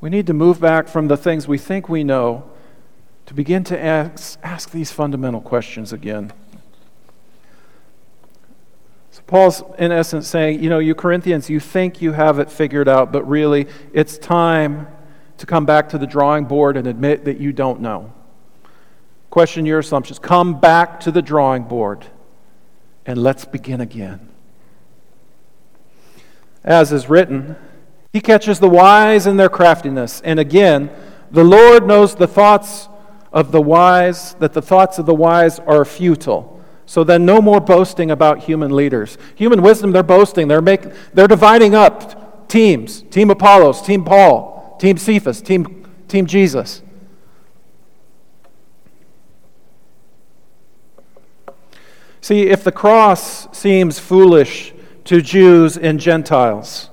We 0.00 0.10
need 0.10 0.26
to 0.26 0.34
move 0.34 0.60
back 0.60 0.88
from 0.88 1.08
the 1.08 1.16
things 1.16 1.48
we 1.48 1.58
think 1.58 1.88
we 1.88 2.04
know 2.04 2.48
to 3.24 3.34
begin 3.34 3.64
to 3.64 3.82
ask, 3.82 4.38
ask 4.42 4.70
these 4.70 4.92
fundamental 4.92 5.40
questions 5.40 5.92
again. 5.92 6.32
Paul's 9.26 9.62
in 9.78 9.90
essence 9.90 10.28
saying, 10.28 10.62
you 10.62 10.70
know, 10.70 10.78
you 10.78 10.94
Corinthians, 10.94 11.50
you 11.50 11.58
think 11.58 12.00
you 12.00 12.12
have 12.12 12.38
it 12.38 12.50
figured 12.50 12.88
out, 12.88 13.12
but 13.12 13.28
really 13.28 13.66
it's 13.92 14.18
time 14.18 14.86
to 15.38 15.46
come 15.46 15.66
back 15.66 15.88
to 15.90 15.98
the 15.98 16.06
drawing 16.06 16.44
board 16.44 16.76
and 16.76 16.86
admit 16.86 17.24
that 17.24 17.38
you 17.38 17.52
don't 17.52 17.80
know. 17.80 18.12
Question 19.30 19.66
your 19.66 19.80
assumptions. 19.80 20.18
Come 20.18 20.60
back 20.60 21.00
to 21.00 21.10
the 21.10 21.22
drawing 21.22 21.64
board 21.64 22.06
and 23.04 23.22
let's 23.22 23.44
begin 23.44 23.80
again. 23.80 24.28
As 26.64 26.92
is 26.92 27.08
written, 27.08 27.56
he 28.12 28.20
catches 28.20 28.60
the 28.60 28.68
wise 28.68 29.26
in 29.26 29.36
their 29.36 29.48
craftiness. 29.48 30.20
And 30.22 30.40
again, 30.40 30.90
the 31.30 31.44
Lord 31.44 31.86
knows 31.86 32.14
the 32.14 32.26
thoughts 32.26 32.88
of 33.32 33.52
the 33.52 33.60
wise, 33.60 34.34
that 34.34 34.52
the 34.52 34.62
thoughts 34.62 34.98
of 34.98 35.06
the 35.06 35.14
wise 35.14 35.58
are 35.60 35.84
futile. 35.84 36.55
So 36.86 37.02
then, 37.02 37.26
no 37.26 37.42
more 37.42 37.60
boasting 37.60 38.12
about 38.12 38.44
human 38.44 38.74
leaders. 38.74 39.18
Human 39.34 39.60
wisdom, 39.60 39.90
they're 39.90 40.04
boasting. 40.04 40.46
They're, 40.46 40.62
make, 40.62 40.82
they're 41.12 41.26
dividing 41.26 41.74
up 41.74 42.48
teams 42.48 43.02
Team 43.02 43.30
Apollos, 43.30 43.82
Team 43.82 44.04
Paul, 44.04 44.76
Team 44.78 44.96
Cephas, 44.96 45.42
Team, 45.42 45.84
team 46.08 46.26
Jesus. 46.26 46.82
See, 52.20 52.42
if 52.42 52.64
the 52.64 52.72
cross 52.72 53.46
seems 53.56 53.98
foolish 53.98 54.72
to 55.04 55.22
Jews 55.22 55.76
and 55.76 56.00
Gentiles, 56.00 56.90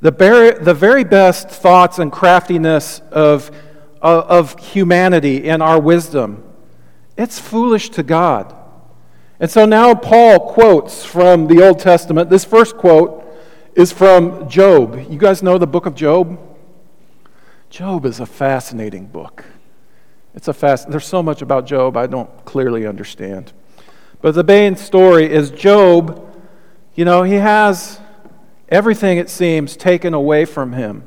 the 0.00 0.10
very, 0.10 0.58
the 0.58 0.74
very 0.74 1.04
best 1.04 1.48
thoughts 1.48 2.00
and 2.00 2.10
craftiness 2.10 3.00
of, 3.12 3.50
of, 4.00 4.24
of 4.24 4.58
humanity 4.58 5.48
and 5.48 5.62
our 5.62 5.80
wisdom, 5.80 6.42
it's 7.16 7.38
foolish 7.38 7.90
to 7.90 8.02
God. 8.02 8.54
And 9.40 9.50
so 9.50 9.66
now 9.66 9.94
Paul 9.94 10.52
quotes 10.52 11.04
from 11.04 11.46
the 11.48 11.66
Old 11.66 11.78
Testament. 11.78 12.30
This 12.30 12.44
first 12.44 12.76
quote 12.76 13.24
is 13.74 13.92
from 13.92 14.48
Job. 14.48 15.06
You 15.10 15.18
guys 15.18 15.42
know 15.42 15.58
the 15.58 15.66
book 15.66 15.86
of 15.86 15.94
Job? 15.94 16.38
Job 17.70 18.04
is 18.06 18.20
a 18.20 18.26
fascinating 18.26 19.06
book. 19.06 19.44
It's 20.34 20.48
a 20.48 20.52
fast, 20.52 20.90
there's 20.90 21.06
so 21.06 21.22
much 21.22 21.42
about 21.42 21.66
Job 21.66 21.96
I 21.96 22.06
don't 22.06 22.44
clearly 22.44 22.86
understand. 22.86 23.52
But 24.20 24.34
the 24.34 24.44
main 24.44 24.76
story 24.76 25.30
is 25.30 25.50
Job, 25.50 26.32
you 26.94 27.04
know, 27.04 27.22
he 27.22 27.34
has 27.34 28.00
everything, 28.68 29.18
it 29.18 29.28
seems, 29.28 29.76
taken 29.76 30.14
away 30.14 30.44
from 30.44 30.72
him. 30.72 31.02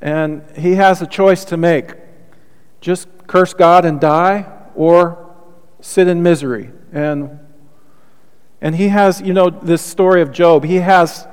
And 0.00 0.42
he 0.56 0.76
has 0.76 1.02
a 1.02 1.06
choice 1.06 1.44
to 1.46 1.56
make 1.56 1.94
just 2.80 3.08
curse 3.26 3.52
God 3.52 3.84
and 3.84 4.00
die, 4.00 4.46
or 4.78 5.34
sit 5.80 6.08
in 6.08 6.22
misery. 6.22 6.70
And, 6.92 7.38
and 8.60 8.76
he 8.76 8.88
has, 8.88 9.20
you 9.20 9.34
know, 9.34 9.50
this 9.50 9.82
story 9.82 10.22
of 10.22 10.32
Job, 10.32 10.64
he 10.64 10.76
has 10.76 11.26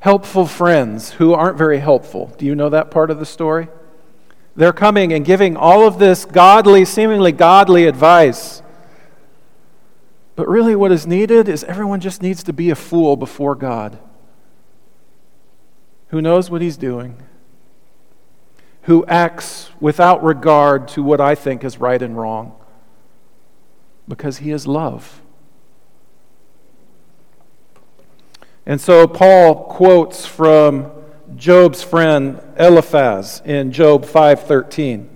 helpful 0.00 0.46
friends 0.46 1.12
who 1.12 1.32
aren't 1.32 1.56
very 1.56 1.78
helpful. 1.78 2.34
Do 2.36 2.44
you 2.44 2.54
know 2.54 2.68
that 2.68 2.90
part 2.90 3.10
of 3.10 3.18
the 3.18 3.26
story? 3.26 3.68
They're 4.54 4.72
coming 4.72 5.12
and 5.12 5.24
giving 5.24 5.56
all 5.56 5.86
of 5.86 5.98
this 5.98 6.24
godly, 6.24 6.84
seemingly 6.84 7.32
godly 7.32 7.86
advice 7.86 8.62
but 10.34 10.48
really, 10.48 10.74
what 10.74 10.92
is 10.92 11.06
needed 11.06 11.48
is 11.48 11.62
everyone 11.64 12.00
just 12.00 12.22
needs 12.22 12.42
to 12.44 12.52
be 12.52 12.70
a 12.70 12.74
fool 12.74 13.16
before 13.16 13.54
God 13.54 13.98
who 16.08 16.20
knows 16.20 16.50
what 16.50 16.62
he's 16.62 16.76
doing, 16.76 17.22
who 18.82 19.04
acts 19.06 19.70
without 19.80 20.22
regard 20.22 20.88
to 20.88 21.02
what 21.02 21.20
I 21.20 21.34
think 21.34 21.64
is 21.64 21.78
right 21.78 22.00
and 22.00 22.16
wrong, 22.16 22.54
because 24.12 24.36
he 24.36 24.50
is 24.50 24.66
love. 24.66 25.22
And 28.66 28.78
so 28.78 29.08
Paul 29.08 29.54
quotes 29.64 30.26
from 30.26 30.92
Job's 31.34 31.82
friend 31.82 32.38
Eliphaz 32.58 33.40
in 33.46 33.72
Job 33.72 34.04
5:13. 34.04 35.08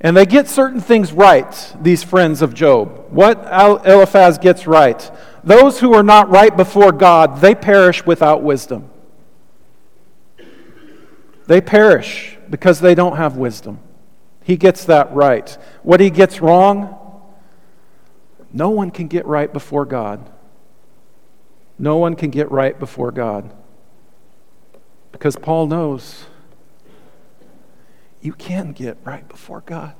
And 0.00 0.16
they 0.16 0.26
get 0.26 0.48
certain 0.48 0.80
things 0.80 1.12
right, 1.12 1.72
these 1.80 2.02
friends 2.02 2.42
of 2.42 2.54
Job. 2.54 3.04
What 3.10 3.46
Eliphaz 3.86 4.38
gets 4.38 4.66
right? 4.66 5.08
Those 5.44 5.78
who 5.78 5.94
are 5.94 6.02
not 6.02 6.28
right 6.28 6.56
before 6.56 6.90
God, 6.90 7.40
they 7.40 7.54
perish 7.54 8.04
without 8.04 8.42
wisdom. 8.42 8.90
They 11.46 11.60
perish 11.60 12.36
because 12.50 12.80
they 12.80 12.96
don't 12.96 13.16
have 13.16 13.36
wisdom. 13.36 13.78
He 14.42 14.56
gets 14.56 14.84
that 14.86 15.14
right. 15.14 15.56
What 15.84 16.00
he 16.00 16.10
gets 16.10 16.40
wrong, 16.40 16.98
no 18.54 18.70
one 18.70 18.92
can 18.92 19.08
get 19.08 19.26
right 19.26 19.52
before 19.52 19.84
God. 19.84 20.30
No 21.76 21.96
one 21.96 22.14
can 22.14 22.30
get 22.30 22.48
right 22.52 22.78
before 22.78 23.10
God. 23.10 23.52
Because 25.10 25.34
Paul 25.34 25.66
knows 25.66 26.26
you 28.22 28.32
can 28.32 28.70
get 28.70 28.96
right 29.02 29.28
before 29.28 29.62
God. 29.66 29.94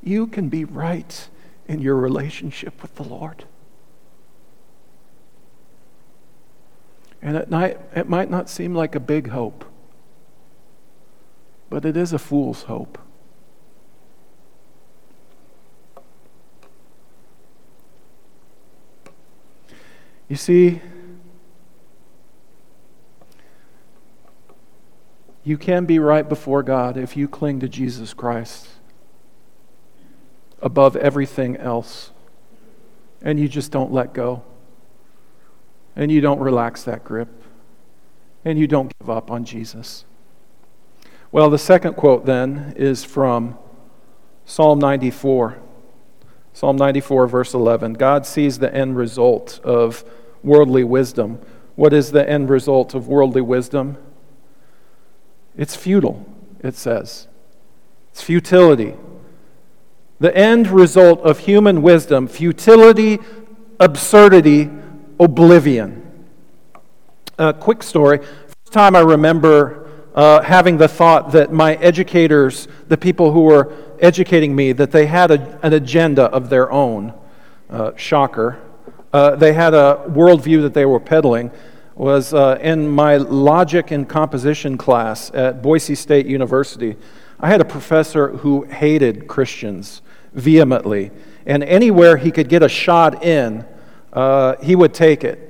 You 0.00 0.28
can 0.28 0.48
be 0.48 0.64
right 0.64 1.28
in 1.66 1.82
your 1.82 1.96
relationship 1.96 2.80
with 2.82 2.94
the 2.94 3.02
Lord. 3.02 3.44
And 7.20 7.36
at 7.36 7.50
night, 7.50 7.80
it 7.96 8.08
might 8.08 8.30
not 8.30 8.48
seem 8.48 8.76
like 8.76 8.94
a 8.94 9.00
big 9.00 9.30
hope, 9.30 9.64
but 11.68 11.84
it 11.84 11.96
is 11.96 12.12
a 12.12 12.18
fool's 12.18 12.62
hope. 12.62 12.96
You 20.30 20.36
see, 20.36 20.80
You 25.42 25.56
can 25.56 25.86
be 25.86 25.98
right 25.98 26.28
before 26.28 26.62
God 26.62 26.96
if 26.96 27.16
you 27.16 27.26
cling 27.26 27.60
to 27.60 27.68
Jesus 27.68 28.12
Christ 28.12 28.68
above 30.60 30.96
everything 30.96 31.56
else. 31.56 32.10
And 33.22 33.40
you 33.40 33.48
just 33.48 33.72
don't 33.72 33.92
let 33.92 34.12
go. 34.12 34.42
And 35.96 36.12
you 36.12 36.20
don't 36.20 36.38
relax 36.38 36.82
that 36.84 37.04
grip. 37.04 37.28
And 38.44 38.58
you 38.58 38.66
don't 38.66 38.92
give 38.98 39.10
up 39.10 39.30
on 39.30 39.44
Jesus. 39.44 40.04
Well, 41.32 41.50
the 41.50 41.58
second 41.58 41.94
quote 41.94 42.26
then 42.26 42.74
is 42.76 43.04
from 43.04 43.58
Psalm 44.44 44.78
94. 44.78 45.58
Psalm 46.52 46.76
94, 46.76 47.26
verse 47.26 47.54
11. 47.54 47.94
God 47.94 48.26
sees 48.26 48.58
the 48.58 48.74
end 48.74 48.96
result 48.96 49.60
of 49.64 50.04
worldly 50.42 50.84
wisdom. 50.84 51.40
What 51.76 51.92
is 51.92 52.12
the 52.12 52.28
end 52.28 52.50
result 52.50 52.94
of 52.94 53.08
worldly 53.08 53.40
wisdom? 53.40 53.96
It's 55.56 55.76
futile, 55.76 56.26
it 56.60 56.74
says. 56.74 57.28
It's 58.10 58.22
futility. 58.22 58.94
The 60.18 60.36
end 60.36 60.68
result 60.68 61.20
of 61.20 61.40
human 61.40 61.80
wisdom 61.80 62.28
futility, 62.28 63.18
absurdity, 63.78 64.70
oblivion. 65.18 66.26
A 67.38 67.54
quick 67.54 67.82
story. 67.82 68.18
First 68.18 68.72
time 68.72 68.94
I 68.94 69.00
remember 69.00 69.79
uh, 70.14 70.42
having 70.42 70.76
the 70.76 70.88
thought 70.88 71.32
that 71.32 71.52
my 71.52 71.74
educators, 71.76 72.68
the 72.88 72.96
people 72.96 73.32
who 73.32 73.42
were 73.42 73.72
educating 74.00 74.54
me, 74.54 74.72
that 74.72 74.90
they 74.90 75.06
had 75.06 75.30
a, 75.30 75.58
an 75.62 75.72
agenda 75.72 76.24
of 76.24 76.50
their 76.50 76.70
own. 76.70 77.14
Uh, 77.70 77.94
shocker. 77.94 78.58
Uh, 79.12 79.36
they 79.36 79.52
had 79.52 79.74
a 79.74 80.04
worldview 80.08 80.60
that 80.62 80.74
they 80.74 80.84
were 80.84 80.98
peddling 80.98 81.52
was 81.94 82.34
uh, 82.34 82.58
in 82.60 82.88
my 82.88 83.16
logic 83.16 83.92
and 83.92 84.08
composition 84.08 84.76
class 84.76 85.30
at 85.34 85.62
Boise 85.62 85.94
State 85.94 86.26
University. 86.26 86.96
I 87.38 87.48
had 87.48 87.60
a 87.60 87.64
professor 87.64 88.30
who 88.38 88.64
hated 88.64 89.28
Christians 89.28 90.02
vehemently, 90.32 91.12
and 91.46 91.62
anywhere 91.62 92.16
he 92.16 92.32
could 92.32 92.48
get 92.48 92.64
a 92.64 92.68
shot 92.68 93.22
in, 93.22 93.64
uh, 94.12 94.56
he 94.60 94.74
would 94.74 94.92
take 94.92 95.22
it. 95.22 95.49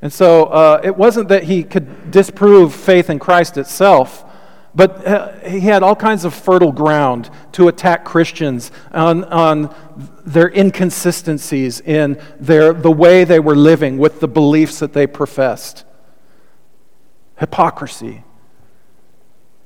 And 0.00 0.12
so 0.12 0.44
uh, 0.44 0.80
it 0.84 0.96
wasn't 0.96 1.28
that 1.28 1.44
he 1.44 1.64
could 1.64 2.10
disprove 2.10 2.74
faith 2.74 3.10
in 3.10 3.18
Christ 3.18 3.56
itself, 3.56 4.24
But 4.78 5.04
uh, 5.04 5.32
he 5.40 5.58
had 5.58 5.82
all 5.82 5.96
kinds 5.96 6.24
of 6.24 6.32
fertile 6.32 6.70
ground 6.70 7.30
to 7.52 7.66
attack 7.66 8.04
Christians 8.04 8.70
on, 8.92 9.24
on 9.24 9.74
their 10.24 10.48
inconsistencies 10.48 11.80
in 11.80 12.20
their, 12.38 12.72
the 12.72 12.90
way 12.90 13.24
they 13.24 13.40
were 13.40 13.56
living 13.56 13.98
with 13.98 14.20
the 14.20 14.28
beliefs 14.28 14.78
that 14.78 14.92
they 14.92 15.08
professed. 15.08 15.84
Hypocrisy. 17.38 18.22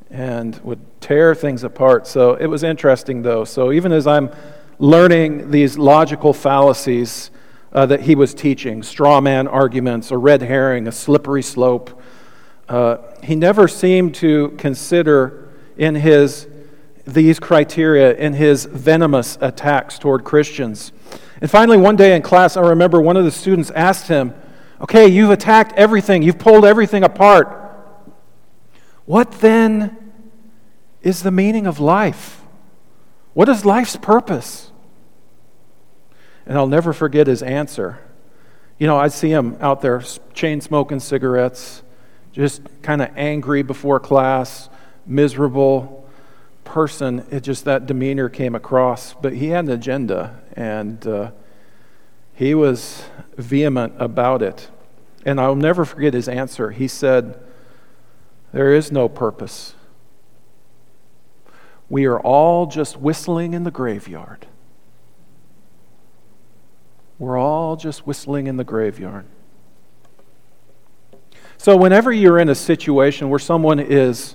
And 0.09 0.59
would 0.65 0.81
tear 1.03 1.35
things 1.35 1.63
apart. 1.63 2.07
So 2.07 2.35
it 2.35 2.47
was 2.47 2.63
interesting, 2.63 3.21
though. 3.21 3.45
So 3.45 3.71
even 3.71 3.93
as 3.93 4.07
I'm 4.07 4.31
learning 4.79 5.51
these 5.51 5.77
logical 5.77 6.33
fallacies 6.33 7.31
uh, 7.73 7.87
that 7.87 8.03
he 8.03 8.15
was 8.15 8.35
teaching 8.35 8.83
straw 8.83 9.21
man 9.21 9.49
arguments, 9.49 10.11
a 10.11 10.19
red 10.19 10.43
herring, 10.43 10.87
a 10.87 10.93
slippery 10.93 11.43
slope 11.43 12.01
uh, 12.73 12.97
he 13.23 13.37
never 13.37 13.69
seemed 13.69 14.15
to 14.15 14.49
consider 14.57 15.51
in 15.77 15.95
his 15.95 16.49
these 17.05 17.39
criteria 17.39 18.15
in 18.15 18.33
his 18.33 18.65
venomous 18.65 19.37
attacks 19.43 19.99
toward 19.99 20.25
Christians. 20.25 20.91
And 21.43 21.51
finally, 21.51 21.77
one 21.77 21.97
day 21.97 22.17
in 22.17 22.23
class, 22.23 22.57
I 22.57 22.63
remember 22.63 22.99
one 22.99 23.19
of 23.19 23.25
the 23.25 23.31
students 23.31 23.71
asked 23.73 24.09
him, 24.09 24.33
Okay, 24.81 25.07
you've 25.07 25.29
attacked 25.29 25.75
everything, 25.75 26.23
you've 26.23 26.39
pulled 26.39 26.65
everything 26.65 27.05
apart. 27.05 27.59
What 29.05 29.33
then 29.33 30.13
is 31.03 31.23
the 31.23 31.31
meaning 31.31 31.67
of 31.67 31.79
life? 31.79 32.41
What 33.35 33.51
is 33.51 33.67
life's 33.67 33.97
purpose? 33.97 34.72
And 36.47 36.59
I'll 36.59 36.67
never 36.67 36.93
forget 36.93 37.27
his 37.27 37.43
answer. 37.43 37.99
You 38.79 38.87
know, 38.87 38.99
I'd 38.99 39.13
see 39.13 39.31
him 39.31 39.57
out 39.61 39.81
there 39.81 40.03
chain 40.35 40.61
smoking 40.61 41.01
cigarettes, 41.01 41.83
just 42.33 42.63
kind 42.83 43.01
of 43.01 43.11
angry 43.17 43.63
before 43.63 44.01
class, 44.01 44.69
miserable 45.07 46.09
person. 46.65 47.25
It 47.31 47.41
just 47.41 47.65
that 47.65 47.87
demeanor 47.87 48.29
came 48.29 48.55
across. 48.55 49.15
But 49.15 49.35
he 49.35 49.49
had 49.49 49.67
an 49.67 49.71
agenda, 49.71 50.41
and 50.57 51.07
uh, 51.07 51.31
he 52.35 52.55
was 52.55 53.05
vehement 53.37 53.95
about 53.99 54.43
it. 54.43 54.69
And 55.25 55.41
I'll 55.41 55.55
never 55.55 55.85
forget 55.85 56.15
his 56.15 56.29
answer. 56.29 56.71
He 56.71 56.89
said, 56.89 57.39
There 58.53 58.75
is 58.75 58.91
no 58.91 59.09
purpose. 59.09 59.75
We 61.89 62.07
are 62.07 62.19
all 62.19 62.67
just 62.67 62.97
whistling 62.97 63.55
in 63.55 63.65
the 63.65 63.71
graveyard. 63.71 64.47
We're 67.23 67.39
all 67.39 67.77
just 67.77 68.05
whistling 68.05 68.49
in 68.49 68.57
the 68.57 68.65
graveyard. 68.65 69.27
So, 71.57 71.77
whenever 71.77 72.11
you're 72.11 72.41
in 72.41 72.49
a 72.49 72.55
situation 72.57 73.31
where 73.31 73.39
someone 73.39 73.79
is 73.79 74.35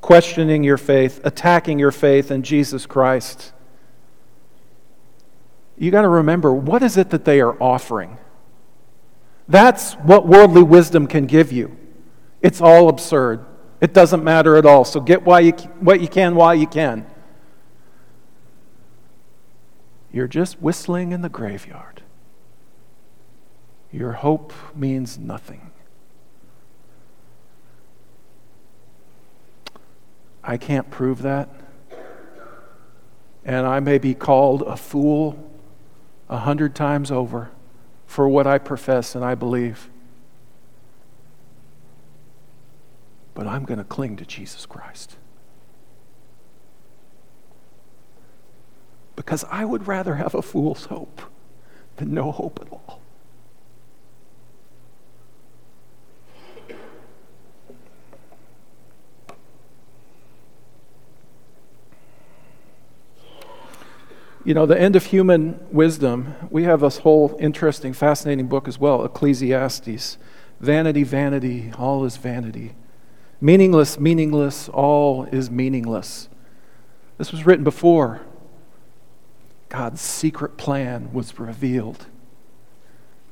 questioning 0.00 0.62
your 0.62 0.76
faith, 0.76 1.20
attacking 1.24 1.80
your 1.80 1.90
faith 1.90 2.30
in 2.30 2.44
Jesus 2.44 2.86
Christ, 2.86 3.52
you 5.76 5.90
got 5.90 6.02
to 6.02 6.08
remember 6.08 6.52
what 6.52 6.84
is 6.84 6.96
it 6.96 7.10
that 7.10 7.24
they 7.24 7.40
are 7.40 7.60
offering? 7.60 8.16
That's 9.48 9.94
what 9.94 10.24
worldly 10.24 10.62
wisdom 10.62 11.08
can 11.08 11.26
give 11.26 11.50
you. 11.50 11.76
It's 12.40 12.60
all 12.60 12.88
absurd. 12.88 13.44
It 13.80 13.92
doesn't 13.92 14.22
matter 14.22 14.54
at 14.54 14.64
all. 14.64 14.84
So 14.84 15.00
get 15.00 15.24
why 15.24 15.40
you, 15.40 15.50
what 15.80 16.00
you 16.00 16.06
can 16.06 16.36
while 16.36 16.54
you 16.54 16.68
can. 16.68 17.06
You're 20.12 20.28
just 20.28 20.62
whistling 20.62 21.10
in 21.10 21.22
the 21.22 21.28
graveyard. 21.28 22.03
Your 23.94 24.10
hope 24.10 24.52
means 24.74 25.18
nothing. 25.18 25.70
I 30.42 30.56
can't 30.56 30.90
prove 30.90 31.22
that. 31.22 31.48
And 33.44 33.64
I 33.64 33.78
may 33.78 33.98
be 33.98 34.12
called 34.12 34.62
a 34.62 34.76
fool 34.76 35.48
a 36.28 36.38
hundred 36.38 36.74
times 36.74 37.12
over 37.12 37.52
for 38.04 38.28
what 38.28 38.48
I 38.48 38.58
profess 38.58 39.14
and 39.14 39.24
I 39.24 39.36
believe. 39.36 39.88
But 43.32 43.46
I'm 43.46 43.64
going 43.64 43.78
to 43.78 43.84
cling 43.84 44.16
to 44.16 44.26
Jesus 44.26 44.66
Christ. 44.66 45.14
Because 49.14 49.44
I 49.52 49.64
would 49.64 49.86
rather 49.86 50.16
have 50.16 50.34
a 50.34 50.42
fool's 50.42 50.86
hope 50.86 51.22
than 51.98 52.12
no 52.12 52.32
hope 52.32 52.58
at 52.60 52.72
all. 52.72 53.03
You 64.44 64.52
know, 64.52 64.66
the 64.66 64.78
end 64.78 64.94
of 64.94 65.06
human 65.06 65.58
wisdom, 65.72 66.34
we 66.50 66.64
have 66.64 66.80
this 66.80 66.98
whole 66.98 67.36
interesting, 67.40 67.94
fascinating 67.94 68.46
book 68.46 68.68
as 68.68 68.78
well, 68.78 69.04
Ecclesiastes. 69.04 70.18
Vanity, 70.60 71.02
vanity, 71.02 71.72
all 71.78 72.04
is 72.04 72.16
vanity. 72.16 72.74
Meaningless, 73.40 73.98
meaningless, 73.98 74.68
all 74.68 75.24
is 75.24 75.50
meaningless. 75.50 76.28
This 77.18 77.32
was 77.32 77.46
written 77.46 77.64
before 77.64 78.20
God's 79.68 80.00
secret 80.00 80.56
plan 80.56 81.12
was 81.12 81.38
revealed 81.38 82.06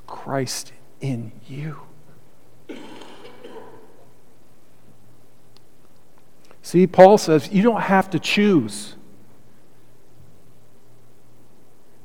Christ 0.07 0.73
in 1.01 1.33
you. 1.47 1.81
See, 6.63 6.87
Paul 6.87 7.19
says 7.19 7.51
you 7.53 7.63
don't 7.63 7.83
have 7.83 8.11
to 8.11 8.19
choose. 8.19 8.97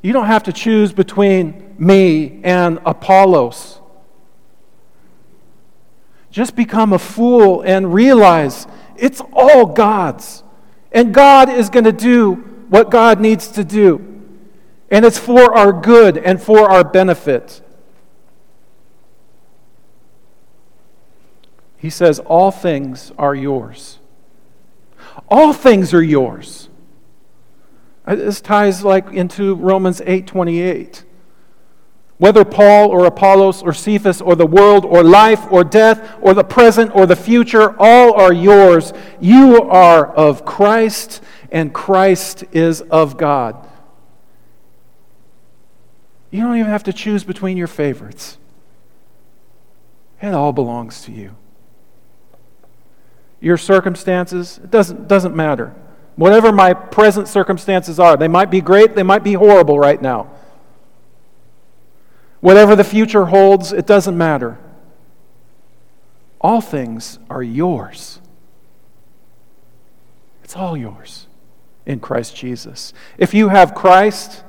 You 0.01 0.13
don't 0.13 0.27
have 0.27 0.43
to 0.43 0.53
choose 0.53 0.93
between 0.93 1.75
me 1.77 2.39
and 2.43 2.79
Apollos. 2.86 3.79
Just 6.29 6.55
become 6.55 6.93
a 6.93 6.99
fool 6.99 7.62
and 7.62 7.93
realize 7.93 8.67
it's 8.95 9.21
all 9.33 9.65
God's. 9.65 10.43
And 10.91 11.13
God 11.13 11.49
is 11.49 11.69
going 11.69 11.86
to 11.86 11.91
do 11.91 12.36
what 12.69 12.89
God 12.89 13.19
needs 13.19 13.47
to 13.49 13.63
do. 13.63 14.23
And 14.89 15.03
it's 15.03 15.17
for 15.17 15.55
our 15.55 15.73
good 15.73 16.17
and 16.17 16.41
for 16.41 16.69
our 16.69 16.83
benefit. 16.83 17.62
He 21.77 21.89
says, 21.89 22.19
All 22.19 22.51
things 22.51 23.12
are 23.17 23.36
yours. 23.36 23.99
All 25.29 25.53
things 25.53 25.93
are 25.93 26.03
yours. 26.03 26.69
Uh, 28.08 28.15
this 28.15 28.39
ties 28.39 28.86
like 28.86 29.12
into 29.12 29.54
Romans 29.56 30.02
8:28. 30.06 31.04
Whether 32.17 32.46
Paul 32.46 32.89
or 32.89 33.06
Apollos 33.06 33.62
or 33.62 33.74
Cephas 33.74 34.22
or 34.22 34.36
the 34.36 34.48
world 34.48 34.86
or 34.86 35.04
life 35.04 35.46
or 35.52 35.63
death 35.63 36.17
or 36.20 36.34
the 36.34 36.43
present 36.43 36.96
or 36.96 37.06
the 37.06 37.15
future, 37.15 37.76
all 37.78 38.13
are 38.13 38.34
yours. 38.34 38.91
You 39.20 39.62
are 39.62 40.08
of 40.15 40.43
Christ, 40.43 41.22
and 41.52 41.74
Christ 41.74 42.43
is 42.54 42.82
of 42.82 43.17
God. 43.17 43.67
You 46.32 46.41
don't 46.41 46.58
even 46.58 46.72
have 46.72 46.84
to 46.84 46.93
choose 46.93 47.24
between 47.24 47.56
your 47.56 47.67
favorites. 47.67 48.39
It 50.20 50.34
all 50.34 50.54
belongs 50.54 51.04
to 51.04 51.12
you. 51.12 51.36
Your 53.39 53.58
circumstances, 53.58 54.60
it 54.63 54.72
doesn't, 54.72 55.08
doesn't 55.08 55.36
matter. 55.36 55.76
Whatever 56.17 56.51
my 56.51 56.73
present 56.73 57.27
circumstances 57.27 57.99
are, 57.99 58.17
they 58.17 58.27
might 58.27 58.51
be 58.51 58.60
great, 58.60 58.95
they 58.95 59.03
might 59.03 59.23
be 59.23 59.34
horrible 59.34 59.80
right 59.80 60.01
now. 60.01 60.30
Whatever 62.41 62.75
the 62.75 62.84
future 62.84 63.25
holds, 63.25 63.71
it 63.71 63.86
doesn't 63.86 64.17
matter. 64.17 64.58
All 66.41 66.60
things 66.60 67.19
are 67.30 67.43
yours. 67.43 68.19
It's 70.43 70.56
all 70.56 70.75
yours 70.75 71.27
in 71.86 71.99
Christ 71.99 72.36
Jesus. 72.36 72.93
If 73.17 73.34
you 73.34 73.49
have 73.49 73.75
Christ, 73.75 74.43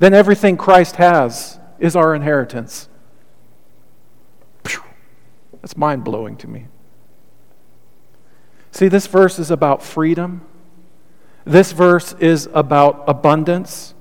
then 0.00 0.12
everything 0.12 0.56
Christ 0.56 0.96
has 0.96 1.58
is 1.78 1.96
our 1.96 2.14
inheritance. 2.14 2.88
That's 5.62 5.76
mind 5.76 6.04
blowing 6.04 6.36
to 6.38 6.48
me. 6.48 6.66
See, 8.72 8.88
this 8.88 9.06
verse 9.06 9.38
is 9.38 9.50
about 9.50 9.82
freedom. 9.82 10.40
This 11.44 11.72
verse 11.72 12.14
is 12.14 12.48
about 12.54 13.04
abundance. 13.06 13.94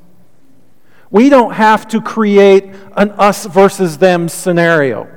We 1.10 1.28
don't 1.28 1.54
have 1.54 1.88
to 1.90 2.02
create 2.02 2.74
an 2.96 3.12
us 3.12 3.46
versus 3.46 3.98
them 3.98 4.30
scenario. 4.30 5.10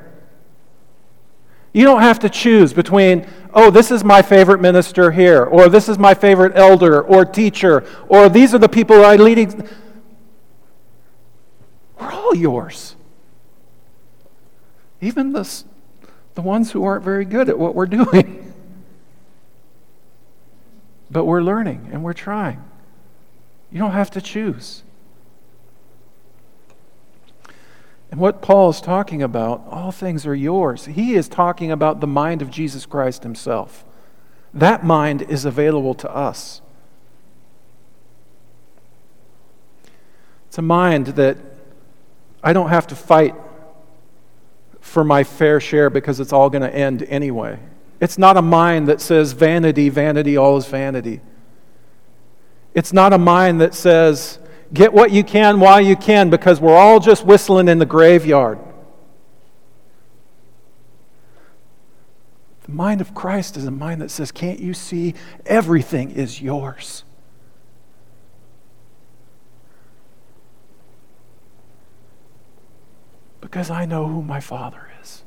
You 1.73 1.85
don't 1.85 2.03
have 2.03 2.19
to 2.21 2.29
choose 2.29 2.73
between, 2.73 3.27
oh, 3.53 3.71
this 3.71 3.91
is 3.91 4.03
my 4.03 4.23
favorite 4.23 4.61
minister 4.61 5.13
here, 5.13 5.45
or 5.45 5.69
this 5.69 5.89
is 5.89 5.99
my 5.99 6.15
favorite 6.15 6.53
elder 6.57 7.01
or 7.03 7.25
teacher, 7.25 7.85
or 8.09 8.29
these 8.29 8.55
are 8.55 8.59
the 8.59 8.69
people 8.69 9.05
I 9.05 9.17
leading. 9.17 9.69
We're 12.01 12.13
all 12.13 12.35
yours. 12.35 12.97
Even 15.01 15.33
the, 15.33 15.49
the 16.35 16.43
ones 16.43 16.73
who 16.73 16.85
aren't 16.85 17.05
very 17.05 17.25
good 17.25 17.49
at 17.49 17.59
what 17.59 17.77
we're 17.77 17.87
doing. 18.03 18.54
But 21.15 21.27
we're 21.27 21.43
learning 21.43 21.91
and 21.93 22.03
we're 22.03 22.13
trying. 22.13 22.61
You 23.71 23.79
don't 23.79 23.93
have 23.93 24.11
to 24.11 24.21
choose. 24.21 24.83
And 28.11 28.19
what 28.19 28.43
Paul 28.43 28.71
is 28.71 28.81
talking 28.81 29.23
about, 29.23 29.65
all 29.71 29.93
things 29.93 30.27
are 30.27 30.35
yours. 30.35 30.87
He 30.87 31.15
is 31.15 31.29
talking 31.29 31.71
about 31.71 32.01
the 32.01 32.09
mind 32.09 32.43
of 32.43 32.51
Jesus 32.51 32.85
Christ 32.85 33.23
himself. 33.23 33.85
That 34.53 34.85
mind 34.85 35.23
is 35.23 35.45
available 35.45 35.95
to 35.95 36.13
us. 36.13 36.61
It's 40.49 40.59
a 40.59 40.63
mind 40.63 41.07
that 41.07 41.39
I 42.43 42.53
don't 42.53 42.71
have 42.71 42.89
to 42.89 42.97
fight 42.97 43.37
for 44.81 45.05
my 45.05 45.23
fair 45.23 45.61
share 45.61 45.91
because 45.91 46.19
it's 46.19 46.33
all 46.33 46.51
going 46.51 46.63
to 46.63 46.75
end 46.75 47.05
anyway. 47.05 47.61
It's 48.05 48.19
not 48.19 48.37
a 48.37 48.43
mind 48.43 48.89
that 48.89 49.01
says, 49.01 49.33
vanity, 49.33 49.89
vanity, 49.89 50.37
all 50.37 50.59
is 50.59 50.67
vanity. 50.67 51.23
It's 52.75 52.93
not 52.93 53.15
a 53.15 53.19
mind 53.19 53.63
that 53.63 53.73
says, 53.73 54.39
get 54.75 54.93
what 54.93 55.11
you 55.11 55.25
can 55.25 55.59
while 55.59 55.81
you 55.81 55.97
can 55.97 56.29
because 56.29 56.61
we're 56.61 56.77
all 56.77 57.01
just 57.01 57.25
whistling 57.25 57.67
in 57.67 57.79
the 57.79 57.87
graveyard. 57.87 58.59
The 62.65 62.73
mind 62.73 63.01
of 63.01 63.15
Christ 63.15 63.57
is 63.57 63.65
a 63.65 63.71
mind 63.71 64.03
that 64.03 64.11
says, 64.11 64.31
Can't 64.31 64.61
you 64.61 64.75
see? 64.75 65.15
Everything 65.47 66.11
is 66.11 66.43
yours. 66.43 67.05
Because 73.41 73.71
I 73.71 73.87
know 73.87 74.07
who 74.07 74.21
my 74.21 74.41
Father 74.41 74.91
is. 75.01 75.25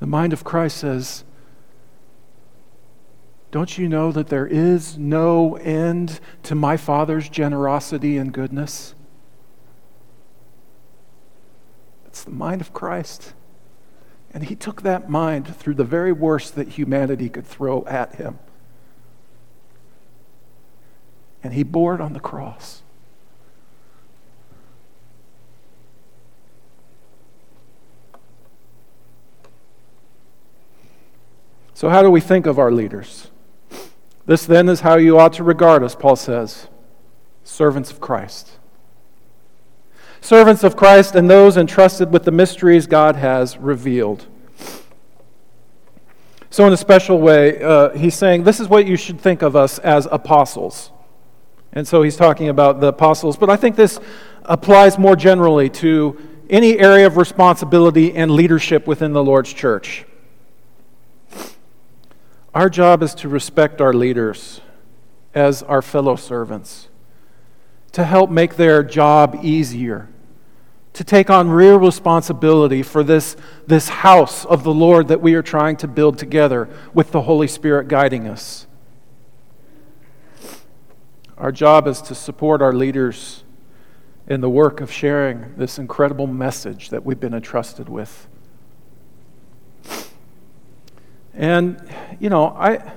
The 0.00 0.06
mind 0.06 0.32
of 0.32 0.44
Christ 0.44 0.78
says, 0.78 1.24
Don't 3.50 3.78
you 3.78 3.88
know 3.88 4.10
that 4.12 4.28
there 4.28 4.46
is 4.46 4.98
no 4.98 5.56
end 5.56 6.20
to 6.44 6.54
my 6.54 6.76
Father's 6.76 7.28
generosity 7.28 8.16
and 8.16 8.32
goodness? 8.32 8.94
It's 12.06 12.24
the 12.24 12.30
mind 12.30 12.60
of 12.60 12.72
Christ. 12.72 13.34
And 14.32 14.44
he 14.44 14.56
took 14.56 14.82
that 14.82 15.10
mind 15.10 15.54
through 15.56 15.74
the 15.74 15.84
very 15.84 16.12
worst 16.12 16.54
that 16.54 16.68
humanity 16.70 17.28
could 17.28 17.46
throw 17.46 17.84
at 17.86 18.16
him. 18.16 18.38
And 21.42 21.52
he 21.52 21.62
bore 21.62 21.94
it 21.94 22.00
on 22.00 22.14
the 22.14 22.20
cross. 22.20 22.82
So, 31.80 31.88
how 31.88 32.02
do 32.02 32.10
we 32.10 32.20
think 32.20 32.44
of 32.44 32.58
our 32.58 32.70
leaders? 32.70 33.30
This 34.26 34.44
then 34.44 34.68
is 34.68 34.80
how 34.80 34.98
you 34.98 35.18
ought 35.18 35.32
to 35.32 35.42
regard 35.42 35.82
us, 35.82 35.94
Paul 35.94 36.14
says 36.14 36.68
servants 37.42 37.90
of 37.90 38.00
Christ 38.00 38.58
servants 40.20 40.62
of 40.62 40.76
Christ 40.76 41.14
and 41.14 41.28
those 41.28 41.56
entrusted 41.56 42.12
with 42.12 42.24
the 42.24 42.30
mysteries 42.30 42.86
God 42.86 43.16
has 43.16 43.56
revealed. 43.56 44.26
So, 46.50 46.66
in 46.66 46.72
a 46.74 46.76
special 46.76 47.18
way, 47.18 47.62
uh, 47.62 47.96
he's 47.96 48.14
saying 48.14 48.44
this 48.44 48.60
is 48.60 48.68
what 48.68 48.86
you 48.86 48.96
should 48.96 49.18
think 49.18 49.40
of 49.40 49.56
us 49.56 49.78
as 49.78 50.06
apostles. 50.10 50.90
And 51.72 51.88
so 51.88 52.02
he's 52.02 52.16
talking 52.16 52.50
about 52.50 52.80
the 52.80 52.88
apostles, 52.88 53.38
but 53.38 53.48
I 53.48 53.56
think 53.56 53.76
this 53.76 53.98
applies 54.44 54.98
more 54.98 55.16
generally 55.16 55.70
to 55.70 56.20
any 56.50 56.78
area 56.78 57.06
of 57.06 57.16
responsibility 57.16 58.12
and 58.12 58.30
leadership 58.30 58.86
within 58.86 59.14
the 59.14 59.24
Lord's 59.24 59.52
church. 59.54 60.04
Our 62.54 62.68
job 62.68 63.02
is 63.02 63.14
to 63.16 63.28
respect 63.28 63.80
our 63.80 63.92
leaders 63.92 64.60
as 65.34 65.62
our 65.62 65.82
fellow 65.82 66.16
servants 66.16 66.88
to 67.92 68.04
help 68.04 68.30
make 68.30 68.56
their 68.56 68.82
job 68.82 69.40
easier, 69.42 70.08
to 70.92 71.04
take 71.04 71.28
on 71.28 71.50
real 71.50 71.76
responsibility 71.76 72.82
for 72.82 73.02
this, 73.02 73.36
this 73.66 73.88
house 73.88 74.44
of 74.44 74.64
the 74.64 74.72
Lord 74.72 75.08
that 75.08 75.20
we 75.20 75.34
are 75.34 75.42
trying 75.42 75.76
to 75.78 75.88
build 75.88 76.18
together 76.18 76.68
with 76.94 77.10
the 77.10 77.22
Holy 77.22 77.48
Spirit 77.48 77.88
guiding 77.88 78.28
us. 78.28 78.66
Our 81.36 81.50
job 81.52 81.86
is 81.86 82.02
to 82.02 82.14
support 82.14 82.62
our 82.62 82.72
leaders 82.72 83.44
in 84.28 84.40
the 84.40 84.50
work 84.50 84.80
of 84.80 84.92
sharing 84.92 85.54
this 85.56 85.78
incredible 85.78 86.26
message 86.26 86.90
that 86.90 87.04
we've 87.04 87.18
been 87.18 87.34
entrusted 87.34 87.88
with. 87.88 88.28
And, 91.40 91.82
you 92.18 92.28
know, 92.28 92.48
I, 92.48 92.92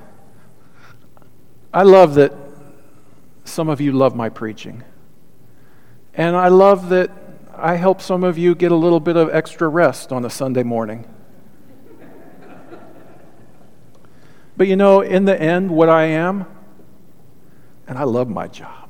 I 1.74 1.84
love 1.84 2.16
that 2.16 2.34
some 3.46 3.70
of 3.70 3.80
you 3.80 3.94
love 3.94 4.18
my 4.18 4.28
preaching. 4.28 4.84
And 6.14 6.36
I 6.36 6.50
love 6.50 6.90
that 6.90 7.10
I 7.56 7.76
help 7.76 8.02
some 8.02 8.22
of 8.22 8.38
you 8.38 8.54
get 8.54 8.74
a 8.74 8.76
little 8.76 9.00
bit 9.00 9.16
of 9.16 9.34
extra 9.34 9.70
rest 9.70 10.12
on 10.12 10.26
a 10.26 10.30
Sunday 10.30 10.64
morning. 10.64 11.06
But 14.58 14.68
you 14.68 14.76
know, 14.76 15.00
in 15.00 15.24
the 15.24 15.42
end, 15.42 15.72
what 15.72 15.88
I 15.88 16.04
am, 16.08 16.46
and 17.88 17.98
I 17.98 18.04
love 18.04 18.28
my 18.28 18.50
job, 18.50 18.90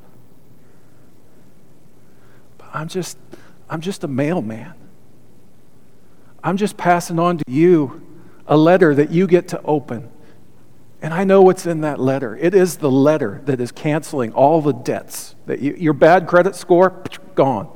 but 2.58 2.70
I'm 2.74 2.88
just, 2.88 3.18
I'm 3.70 3.80
just 3.80 4.02
a 4.02 4.08
mailman. 4.08 4.74
I'm 6.42 6.56
just 6.56 6.76
passing 6.76 7.20
on 7.20 7.38
to 7.38 7.44
you 7.46 8.04
a 8.46 8.56
letter 8.56 8.94
that 8.94 9.10
you 9.10 9.26
get 9.26 9.48
to 9.48 9.62
open 9.62 10.10
and 11.04 11.12
I 11.12 11.22
know 11.22 11.42
what's 11.42 11.66
in 11.66 11.82
that 11.82 12.00
letter. 12.00 12.34
It 12.34 12.54
is 12.54 12.78
the 12.78 12.90
letter 12.90 13.42
that 13.44 13.60
is 13.60 13.70
canceling 13.70 14.32
all 14.32 14.62
the 14.62 14.72
debts. 14.72 15.34
That 15.44 15.60
you, 15.60 15.74
your 15.74 15.92
bad 15.92 16.26
credit 16.26 16.56
score, 16.56 17.04
gone. 17.34 17.68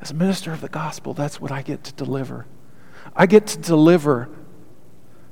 As 0.00 0.12
a 0.12 0.14
minister 0.14 0.54
of 0.54 0.62
the 0.62 0.70
gospel, 0.70 1.12
that's 1.12 1.38
what 1.38 1.52
I 1.52 1.60
get 1.60 1.84
to 1.84 1.92
deliver. 1.92 2.46
I 3.14 3.26
get 3.26 3.46
to 3.48 3.58
deliver 3.58 4.30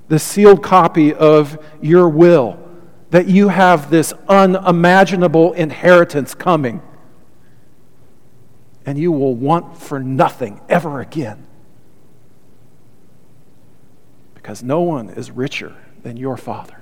the 0.08 0.18
sealed 0.18 0.62
copy 0.62 1.14
of 1.14 1.58
your 1.80 2.06
will 2.06 2.58
that 3.08 3.26
you 3.26 3.48
have 3.48 3.88
this 3.88 4.12
unimaginable 4.28 5.54
inheritance 5.54 6.34
coming 6.34 6.82
and 8.84 8.98
you 8.98 9.12
will 9.12 9.34
want 9.34 9.78
for 9.78 9.98
nothing 9.98 10.60
ever 10.68 11.00
again 11.00 11.46
because 14.44 14.62
no 14.62 14.82
one 14.82 15.08
is 15.08 15.30
richer 15.30 15.74
than 16.02 16.18
your 16.18 16.36
Father. 16.36 16.76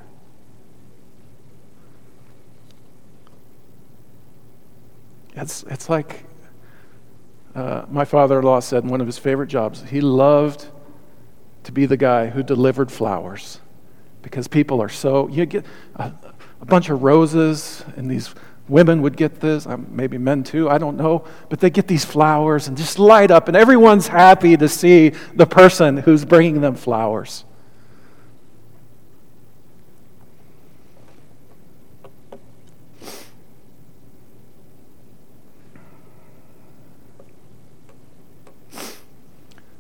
It's, 5.37 5.63
it's 5.69 5.89
like 5.89 6.25
uh, 7.55 7.85
my 7.89 8.05
father 8.05 8.41
in 8.41 8.45
law 8.45 8.59
said 8.59 8.83
in 8.83 8.91
one 8.91 9.01
of 9.01 9.07
his 9.07 9.17
favorite 9.17 9.47
jobs, 9.47 9.85
he 9.89 10.01
loved 10.01 10.67
to 11.63 11.71
be 11.71 11.87
the 11.87 11.97
guy 11.97 12.27
who 12.27 12.43
delivered 12.43 12.91
flowers 12.91 13.61
because 14.23 14.49
people 14.49 14.83
are 14.83 14.89
so, 14.89 15.29
you 15.29 15.47
get 15.47 15.65
a, 15.95 16.13
a 16.61 16.67
bunch 16.67 16.91
of 16.91 17.05
roses 17.05 17.85
and 17.97 18.11
these 18.11 18.35
women 18.67 19.03
would 19.03 19.17
get 19.17 19.39
this, 19.39 19.69
um, 19.69 19.87
maybe 19.89 20.19
men 20.19 20.43
too, 20.43 20.69
I 20.69 20.79
don't 20.79 20.97
know, 20.97 21.25
but 21.49 21.61
they 21.61 21.71
get 21.71 21.87
these 21.87 22.05
flowers 22.05 22.67
and 22.67 22.77
just 22.77 22.99
light 22.99 23.31
up, 23.31 23.47
and 23.47 23.57
everyone's 23.57 24.09
happy 24.09 24.57
to 24.57 24.69
see 24.69 25.11
the 25.37 25.47
person 25.47 25.99
who's 25.99 26.25
bringing 26.25 26.61
them 26.61 26.75
flowers. 26.75 27.45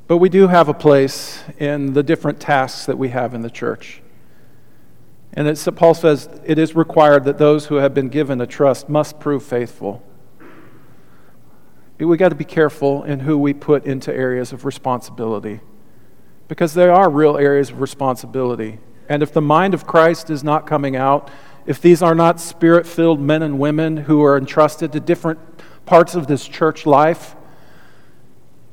But 0.06 0.18
we 0.18 0.28
do 0.28 0.48
have 0.48 0.68
a 0.68 0.74
place 0.74 1.42
in 1.58 1.92
the 1.92 2.02
different 2.02 2.40
tasks 2.40 2.86
that 2.86 2.98
we 2.98 3.08
have 3.10 3.34
in 3.34 3.42
the 3.42 3.50
church. 3.50 4.02
And 5.34 5.48
it's, 5.48 5.66
Paul 5.76 5.94
says 5.94 6.28
it 6.44 6.58
is 6.58 6.74
required 6.74 7.24
that 7.24 7.38
those 7.38 7.66
who 7.66 7.76
have 7.76 7.94
been 7.94 8.08
given 8.08 8.40
a 8.40 8.46
trust 8.46 8.88
must 8.88 9.18
prove 9.18 9.42
faithful. 9.42 10.02
We 11.98 12.16
got 12.16 12.30
to 12.30 12.34
be 12.34 12.44
careful 12.44 13.04
in 13.04 13.20
who 13.20 13.38
we 13.38 13.54
put 13.54 13.84
into 13.86 14.12
areas 14.12 14.52
of 14.52 14.64
responsibility 14.64 15.60
because 16.48 16.74
they 16.74 16.88
are 16.88 17.08
real 17.08 17.38
areas 17.38 17.70
of 17.70 17.80
responsibility. 17.80 18.78
And 19.08 19.22
if 19.22 19.32
the 19.32 19.40
mind 19.40 19.72
of 19.72 19.86
Christ 19.86 20.28
is 20.28 20.42
not 20.42 20.66
coming 20.66 20.96
out, 20.96 21.30
if 21.64 21.80
these 21.80 22.02
are 22.02 22.14
not 22.14 22.40
spirit 22.40 22.86
filled 22.86 23.20
men 23.20 23.42
and 23.42 23.58
women 23.58 23.96
who 23.96 24.22
are 24.24 24.36
entrusted 24.36 24.92
to 24.92 25.00
different 25.00 25.38
parts 25.86 26.14
of 26.14 26.26
this 26.26 26.46
church 26.46 26.86
life, 26.86 27.36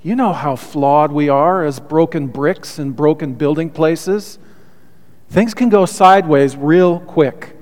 you 0.01 0.15
know 0.15 0.31
how 0.31 0.55
flawed 0.55 1.11
we 1.11 1.27
are 1.29 1.65
as 1.65 1.79
broken 1.79 2.27
bricks 2.27 2.79
and 2.79 2.95
broken 2.95 3.33
building 3.33 3.69
places. 3.69 4.39
Things 5.29 5.53
can 5.53 5.69
go 5.69 5.85
sideways 5.85 6.55
real 6.55 6.99
quick. 7.01 7.57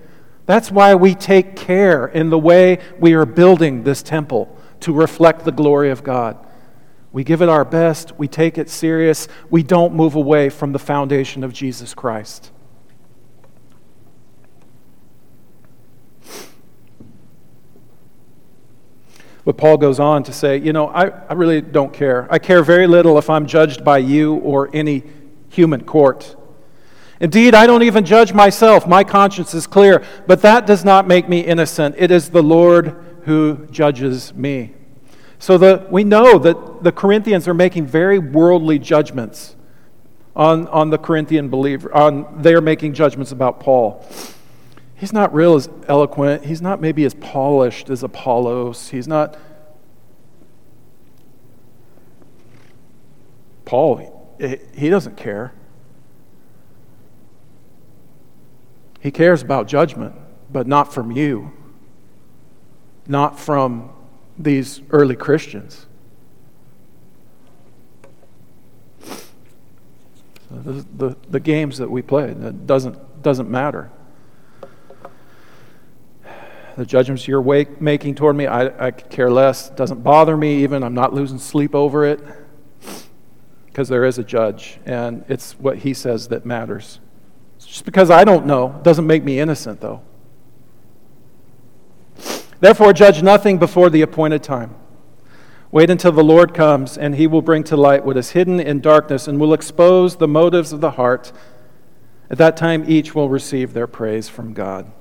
That's 0.46 0.72
why 0.72 0.96
we 0.96 1.16
take 1.16 1.56
care 1.56 2.08
in 2.08 2.30
the 2.30 2.38
way 2.38 2.80
we 3.00 3.14
are 3.14 3.26
building 3.26 3.84
this 3.84 4.02
temple 4.02 4.56
to 4.82 4.94
reflect 4.94 5.44
the 5.44 5.52
glory 5.52 5.90
of 5.90 6.04
God. 6.04 6.38
We 7.12 7.24
give 7.24 7.42
it 7.42 7.50
our 7.50 7.66
best. 7.66 8.18
We 8.20 8.28
take 8.28 8.58
it 8.58 8.70
serious. 8.70 9.28
We 9.50 9.64
don't 9.64 9.94
move 9.94 10.16
away 10.16 10.50
from 10.50 10.72
the 10.72 10.80
foundation 10.80 11.44
of 11.44 11.52
Jesus 11.52 11.94
Christ. 11.94 12.52
But 19.48 19.56
Paul 19.56 19.78
goes 19.78 19.98
on 19.98 20.24
to 20.24 20.34
say, 20.34 20.58
you 20.58 20.74
know, 20.74 20.90
I, 20.90 21.08
I 21.08 21.32
really 21.32 21.62
don't 21.62 21.94
care. 21.94 22.28
I 22.30 22.38
care 22.38 22.62
very 22.62 22.86
little 22.86 23.18
if 23.18 23.30
I'm 23.30 23.48
judged 23.48 23.82
by 23.82 24.00
you 24.00 24.36
or 24.40 24.70
any 24.74 25.04
human 25.48 25.86
court. 25.86 26.36
Indeed, 27.22 27.56
I 27.56 27.66
don't 27.66 27.82
even 27.84 28.04
judge 28.04 28.34
myself. 28.34 28.86
My 28.86 29.06
conscience 29.06 29.54
is 29.54 29.66
clear, 29.66 30.04
but 30.28 30.42
that 30.42 30.68
does 30.68 30.84
not 30.84 31.08
make 31.08 31.30
me 31.30 31.40
innocent. 31.40 31.96
It 31.98 32.12
is 32.12 32.30
the 32.30 32.44
Lord 32.44 33.22
who 33.24 33.66
judges 33.72 34.34
me. 34.34 34.74
So 35.40 35.58
the, 35.58 35.88
we 35.90 36.04
know 36.04 36.38
that 36.40 36.84
the 36.84 36.92
Corinthians 36.92 37.48
are 37.48 37.54
making 37.54 37.86
very 37.86 38.20
worldly 38.20 38.80
judgments 38.80 39.56
on, 40.36 40.68
on 40.68 40.90
the 40.90 40.98
Corinthian 40.98 41.48
believer. 41.48 41.96
On, 41.96 42.42
they 42.42 42.54
are 42.54 42.60
making 42.60 42.96
judgments 42.96 43.32
about 43.32 43.62
Paul. 43.62 44.06
He's 44.98 45.14
not 45.14 45.32
real 45.32 45.54
as 45.56 45.70
eloquent. 45.88 46.46
He's 46.46 46.62
not 46.62 46.82
maybe 46.82 47.06
as 47.06 47.14
polished 47.14 47.92
as 47.92 48.02
Apollos. 48.02 48.90
He's 48.90 49.08
not. 49.08 49.38
Paul, 53.64 54.36
he 54.74 54.90
doesn't 54.90 55.16
care. 55.18 55.54
He 59.00 59.12
cares 59.12 59.44
about 59.44 59.68
judgment, 59.68 60.16
but 60.52 60.66
not 60.66 60.92
from 60.92 61.12
you, 61.12 61.52
not 63.06 63.40
from 63.40 63.92
these 64.40 64.82
early 64.90 65.16
Christians. 65.16 65.86
So 70.50 70.56
the, 70.56 70.86
the, 70.96 71.18
the 71.30 71.40
games 71.40 71.78
that 71.78 71.92
we 71.92 72.02
play, 72.02 72.34
that 72.34 72.66
doesn't, 72.66 73.22
doesn't 73.22 73.50
matter 73.50 73.92
the 76.78 76.86
judgments 76.86 77.28
you're 77.28 77.42
wake, 77.42 77.82
making 77.82 78.14
toward 78.14 78.36
me, 78.36 78.46
I, 78.46 78.88
I 78.88 78.92
care 78.92 79.32
less. 79.32 79.70
It 79.70 79.76
doesn't 79.76 80.04
bother 80.04 80.38
me 80.38 80.64
even. 80.64 80.84
I'm 80.84 80.94
not 80.94 81.12
losing 81.12 81.40
sleep 81.40 81.74
over 81.74 82.06
it 82.06 82.22
because 83.66 83.90
there 83.90 84.06
is 84.06 84.20
a 84.20 84.24
judge, 84.24 84.80
and 84.86 85.26
it's 85.28 85.54
what 85.54 85.80
he 85.80 85.96
says 85.96 86.28
that 86.28 86.46
matters. 86.46 87.00
Just 87.58 87.84
because 87.84 88.12
I 88.12 88.24
don't 88.24 88.46
know 88.46 88.80
doesn't 88.84 89.08
make 89.08 89.24
me 89.24 89.40
innocent, 89.40 89.82
though. 89.82 90.04
Therefore, 92.60 92.94
judge 92.94 93.24
nothing 93.24 93.58
before 93.58 93.90
the 93.90 94.04
appointed 94.04 94.44
time. 94.44 94.76
Wait 95.72 95.90
until 95.90 96.12
the 96.12 96.24
Lord 96.24 96.54
comes, 96.54 96.96
and 96.96 97.16
he 97.16 97.26
will 97.26 97.42
bring 97.42 97.64
to 97.66 97.76
light 97.76 98.06
what 98.06 98.18
is 98.18 98.32
hidden 98.32 98.60
in 98.60 98.82
darkness 98.82 99.28
and 99.28 99.40
will 99.40 99.54
expose 99.54 100.18
the 100.18 100.28
motives 100.28 100.72
of 100.72 100.82
the 100.82 100.92
heart. 100.92 101.32
At 102.30 102.38
that 102.38 102.56
time, 102.56 102.86
each 102.88 103.16
will 103.16 103.30
receive 103.30 103.74
their 103.74 103.88
praise 103.88 104.30
from 104.30 104.54
God. 104.54 104.92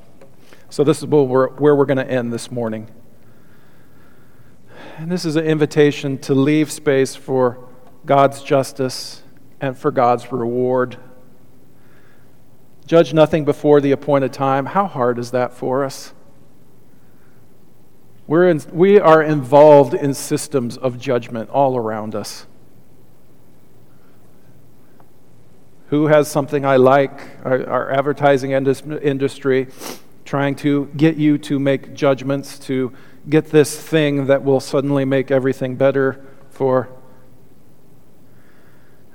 So, 0.69 0.83
this 0.83 0.99
is 0.99 1.07
where 1.07 1.23
we're, 1.23 1.75
we're 1.75 1.87
going 1.87 1.99
to 1.99 2.11
end 2.11 2.33
this 2.33 2.51
morning. 2.51 2.89
And 4.99 5.11
this 5.11 5.25
is 5.25 5.37
an 5.37 5.45
invitation 5.45 6.19
to 6.19 6.35
leave 6.35 6.73
space 6.73 7.15
for 7.15 7.69
God's 8.05 8.43
justice 8.43 9.23
and 9.61 9.77
for 9.77 9.91
God's 9.91 10.33
reward. 10.33 10.97
Judge 12.87 13.13
nothing 13.13 13.45
before 13.45 13.81
the 13.81 13.93
appointed 13.93 14.33
time. 14.33 14.67
How 14.67 14.87
hard 14.87 15.19
is 15.19 15.33
that 15.33 15.53
for 15.53 15.85
us? 15.85 16.13
We're 18.27 18.49
in, 18.49 18.61
we 18.73 18.99
are 18.99 19.23
involved 19.23 19.95
in 19.95 20.15
systems 20.15 20.77
of 20.77 20.99
judgment 20.99 21.51
all 21.51 21.77
around 21.77 22.15
us. 22.15 22.47
Who 25.89 26.09
has 26.09 26.29
something 26.29 26.65
I 26.65 26.77
like? 26.77 27.21
Our, 27.45 27.69
our 27.69 27.91
advertising 27.93 28.51
industry 28.51 29.69
trying 30.27 30.57
to 30.57 30.87
get 30.97 31.17
you 31.17 31.39
to 31.39 31.59
make 31.59 31.95
judgments, 31.95 32.59
to 32.59 32.93
get 33.29 33.47
this 33.47 33.81
thing 33.81 34.27
that 34.27 34.45
will 34.45 34.61
suddenly 34.61 35.05
make 35.05 35.31
everything 35.31 35.77
better 35.77 36.23
for. 36.51 36.91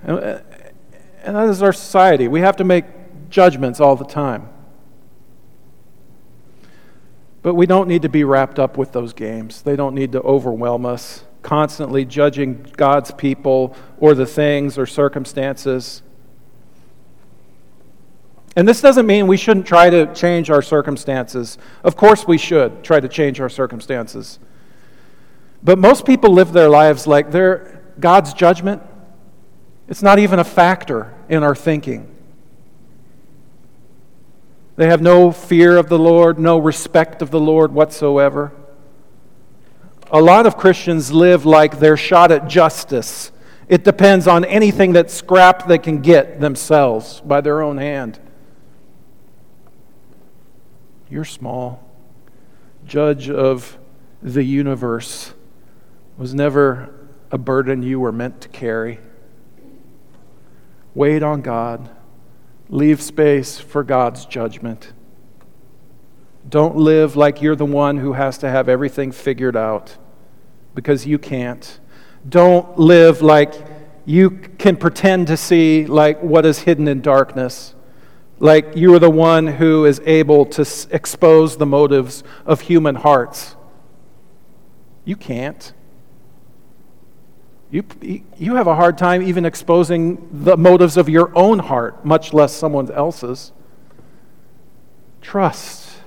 And, 0.03 0.41
that 1.23 1.49
is 1.49 1.61
our 1.61 1.73
society. 1.73 2.27
We 2.27 2.39
have 2.39 2.55
to 2.55 2.63
make 2.63 2.85
judgments 3.29 3.79
all 3.79 3.95
the 3.95 4.05
time. 4.05 4.49
But 7.43 7.55
we 7.55 7.65
don't 7.65 7.87
need 7.87 8.01
to 8.03 8.09
be 8.09 8.23
wrapped 8.23 8.57
up 8.57 8.77
with 8.77 8.91
those 8.91 9.13
games. 9.13 9.61
They 9.61 9.75
don't 9.75 9.93
need 9.93 10.11
to 10.13 10.21
overwhelm 10.21 10.85
us, 10.85 11.23
constantly 11.41 12.05
judging 12.05 12.65
God's 12.77 13.11
people 13.11 13.75
or 13.99 14.15
the 14.15 14.25
things 14.25 14.77
or 14.77 14.85
circumstances. 14.85 16.01
And 18.55 18.67
this 18.67 18.81
doesn't 18.81 19.05
mean 19.05 19.27
we 19.27 19.37
shouldn't 19.37 19.65
try 19.65 19.89
to 19.89 20.13
change 20.13 20.49
our 20.49 20.61
circumstances. 20.61 21.57
Of 21.83 21.95
course, 21.95 22.27
we 22.27 22.37
should 22.37 22.83
try 22.83 22.99
to 22.99 23.07
change 23.07 23.39
our 23.39 23.49
circumstances. 23.49 24.39
But 25.63 25.79
most 25.79 26.05
people 26.05 26.31
live 26.31 26.51
their 26.51 26.69
lives 26.69 27.07
like 27.07 27.31
they're 27.31 27.81
God's 27.99 28.33
judgment. 28.33 28.81
It's 29.87 30.01
not 30.01 30.19
even 30.19 30.39
a 30.39 30.43
factor 30.43 31.13
in 31.29 31.43
our 31.43 31.55
thinking. 31.55 32.07
They 34.75 34.87
have 34.87 35.01
no 35.01 35.31
fear 35.31 35.77
of 35.77 35.89
the 35.89 35.99
Lord, 35.99 36.39
no 36.39 36.57
respect 36.57 37.21
of 37.21 37.29
the 37.31 37.39
Lord 37.39 37.71
whatsoever. 37.71 38.51
A 40.11 40.21
lot 40.21 40.45
of 40.45 40.57
Christians 40.57 41.11
live 41.13 41.45
like 41.45 41.79
they're 41.79 41.95
shot 41.95 42.31
at 42.31 42.47
justice. 42.47 43.31
It 43.69 43.85
depends 43.85 44.27
on 44.27 44.43
anything 44.43 44.93
that 44.93 45.09
scrap 45.09 45.67
they 45.67 45.77
can 45.77 46.01
get 46.01 46.41
themselves 46.41 47.21
by 47.21 47.39
their 47.39 47.61
own 47.61 47.77
hand. 47.77 48.19
You're 51.11 51.25
small. 51.25 51.83
Judge 52.85 53.29
of 53.29 53.77
the 54.23 54.43
universe 54.43 55.33
was 56.17 56.33
never 56.33 56.95
a 57.31 57.37
burden 57.37 57.83
you 57.83 57.99
were 57.99 58.13
meant 58.13 58.39
to 58.41 58.47
carry. 58.47 58.97
Wait 60.95 61.21
on 61.21 61.41
God. 61.41 61.89
Leave 62.69 63.01
space 63.01 63.59
for 63.59 63.83
God's 63.83 64.25
judgment. 64.25 64.93
Don't 66.47 66.77
live 66.77 67.17
like 67.17 67.41
you're 67.41 67.57
the 67.57 67.65
one 67.65 67.97
who 67.97 68.13
has 68.13 68.37
to 68.37 68.49
have 68.49 68.69
everything 68.69 69.11
figured 69.11 69.57
out 69.57 69.97
because 70.73 71.05
you 71.05 71.19
can't. 71.19 71.77
Don't 72.27 72.79
live 72.79 73.21
like 73.21 73.53
you 74.05 74.31
can 74.31 74.77
pretend 74.77 75.27
to 75.27 75.35
see 75.35 75.85
like 75.85 76.21
what 76.23 76.45
is 76.45 76.59
hidden 76.59 76.87
in 76.87 77.01
darkness 77.01 77.75
like 78.41 78.75
you 78.75 78.91
are 78.95 78.99
the 78.99 79.09
one 79.09 79.45
who 79.45 79.85
is 79.85 80.01
able 80.03 80.47
to 80.47 80.65
expose 80.89 81.57
the 81.57 81.65
motives 81.65 82.23
of 82.43 82.61
human 82.61 82.95
hearts. 82.95 83.55
You 85.05 85.15
can't. 85.15 85.71
You, 87.69 87.83
you 88.37 88.55
have 88.55 88.65
a 88.65 88.73
hard 88.73 88.97
time 88.97 89.21
even 89.21 89.45
exposing 89.45 90.27
the 90.31 90.57
motives 90.57 90.97
of 90.97 91.07
your 91.07 91.31
own 91.37 91.59
heart, 91.59 92.03
much 92.03 92.33
less 92.33 92.51
someone 92.51 92.91
else's. 92.91 93.51
Trust 95.21 95.97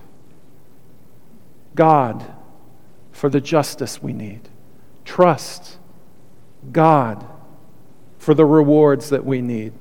God 1.77 2.35
for 3.13 3.29
the 3.29 3.41
justice 3.41 4.03
we 4.03 4.13
need. 4.13 4.41
Trust 5.05 5.79
God 6.73 7.25
for 8.19 8.35
the 8.35 8.45
rewards 8.45 9.11
that 9.11 9.25
we 9.25 9.41
need. 9.41 9.73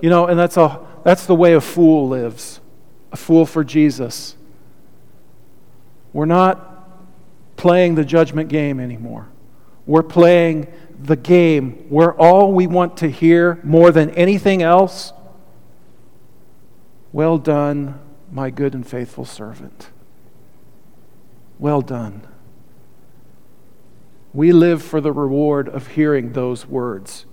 You 0.00 0.10
know, 0.10 0.26
and 0.26 0.38
that's 0.38 0.56
a 0.56 0.86
that's 1.08 1.24
the 1.24 1.34
way 1.34 1.54
a 1.54 1.60
fool 1.62 2.06
lives, 2.06 2.60
a 3.12 3.16
fool 3.16 3.46
for 3.46 3.64
Jesus. 3.64 4.36
We're 6.12 6.26
not 6.26 6.86
playing 7.56 7.94
the 7.94 8.04
judgment 8.04 8.50
game 8.50 8.78
anymore. 8.78 9.26
We're 9.86 10.02
playing 10.02 10.70
the 11.00 11.16
game 11.16 11.86
where 11.88 12.12
all 12.12 12.52
we 12.52 12.66
want 12.66 12.98
to 12.98 13.08
hear 13.08 13.58
more 13.64 13.90
than 13.90 14.10
anything 14.10 14.60
else 14.60 15.14
well 17.10 17.38
done, 17.38 17.98
my 18.30 18.50
good 18.50 18.74
and 18.74 18.86
faithful 18.86 19.24
servant. 19.24 19.88
Well 21.58 21.80
done. 21.80 22.26
We 24.34 24.52
live 24.52 24.82
for 24.82 25.00
the 25.00 25.12
reward 25.12 25.70
of 25.70 25.86
hearing 25.86 26.34
those 26.34 26.66
words. 26.66 27.24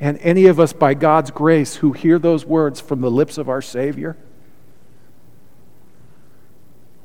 And 0.00 0.18
any 0.18 0.46
of 0.46 0.60
us, 0.60 0.72
by 0.72 0.94
God's 0.94 1.30
grace, 1.30 1.76
who 1.76 1.92
hear 1.92 2.18
those 2.18 2.44
words 2.44 2.80
from 2.80 3.00
the 3.00 3.10
lips 3.10 3.36
of 3.36 3.48
our 3.48 3.62
Savior, 3.62 4.16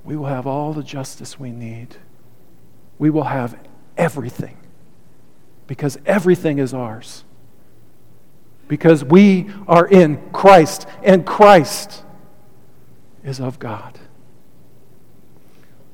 we 0.03 0.15
will 0.15 0.27
have 0.27 0.45
all 0.45 0.73
the 0.73 0.83
justice 0.83 1.39
we 1.39 1.51
need. 1.51 1.95
We 2.99 3.09
will 3.09 3.23
have 3.23 3.57
everything 3.97 4.57
because 5.65 5.97
everything 6.05 6.59
is 6.59 6.73
ours. 6.73 7.23
Because 8.67 9.03
we 9.03 9.49
are 9.67 9.87
in 9.87 10.29
Christ 10.31 10.87
and 11.01 11.25
Christ 11.25 12.03
is 13.23 13.39
of 13.39 13.59
God. 13.59 13.99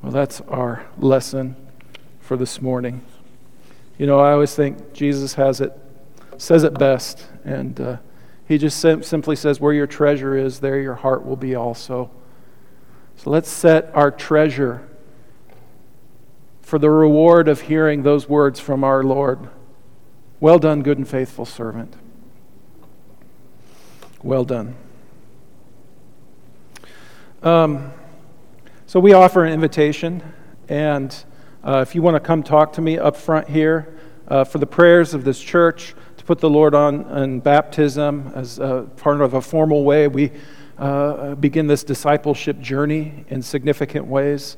Well, 0.01 0.11
that's 0.11 0.41
our 0.41 0.85
lesson 0.97 1.55
for 2.19 2.37
this 2.37 2.61
morning. 2.61 3.01
You 3.97 4.07
know, 4.07 4.19
I 4.19 4.31
always 4.31 4.55
think 4.55 4.93
Jesus 4.93 5.33
has 5.33 5.61
it, 5.61 5.73
says 6.39 6.63
it 6.63 6.73
best, 6.79 7.27
and 7.43 7.79
uh, 7.79 7.97
he 8.47 8.57
just 8.57 8.79
sim- 8.79 9.03
simply 9.03 9.35
says, 9.35 9.59
Where 9.59 9.73
your 9.73 9.85
treasure 9.85 10.35
is, 10.35 10.59
there 10.61 10.79
your 10.79 10.95
heart 10.95 11.25
will 11.25 11.35
be 11.35 11.53
also. 11.53 12.09
So 13.17 13.29
let's 13.29 13.49
set 13.49 13.91
our 13.93 14.09
treasure 14.09 14.87
for 16.61 16.79
the 16.79 16.89
reward 16.89 17.47
of 17.47 17.61
hearing 17.61 18.03
those 18.03 18.29
words 18.29 18.59
from 18.59 18.83
our 18.83 19.03
Lord. 19.03 19.49
Well 20.39 20.59
done, 20.59 20.81
good 20.81 20.97
and 20.97 21.07
faithful 21.07 21.45
servant. 21.45 21.95
Well 24.23 24.45
done. 24.45 24.75
Um, 27.43 27.91
so 28.85 28.99
we 28.99 29.11
offer 29.11 29.43
an 29.43 29.51
invitation, 29.51 30.23
and 30.69 31.15
uh, 31.63 31.83
if 31.85 31.95
you 31.95 32.01
want 32.01 32.15
to 32.15 32.21
come 32.21 32.43
talk 32.43 32.71
to 32.73 32.81
me 32.81 32.97
up 32.97 33.17
front 33.17 33.49
here 33.49 33.97
uh, 34.29 34.45
for 34.45 34.59
the 34.59 34.65
prayers 34.65 35.13
of 35.13 35.25
this 35.25 35.41
church, 35.41 35.95
put 36.29 36.37
the 36.37 36.47
Lord 36.47 36.75
on 36.75 37.09
in 37.17 37.39
baptism 37.39 38.31
as 38.35 38.59
part 38.97 39.19
of 39.19 39.33
a 39.33 39.41
formal 39.41 39.83
way, 39.83 40.07
we 40.07 40.29
uh, 40.77 41.33
begin 41.33 41.65
this 41.65 41.83
discipleship 41.83 42.59
journey 42.59 43.25
in 43.29 43.41
significant 43.41 44.05
ways 44.05 44.55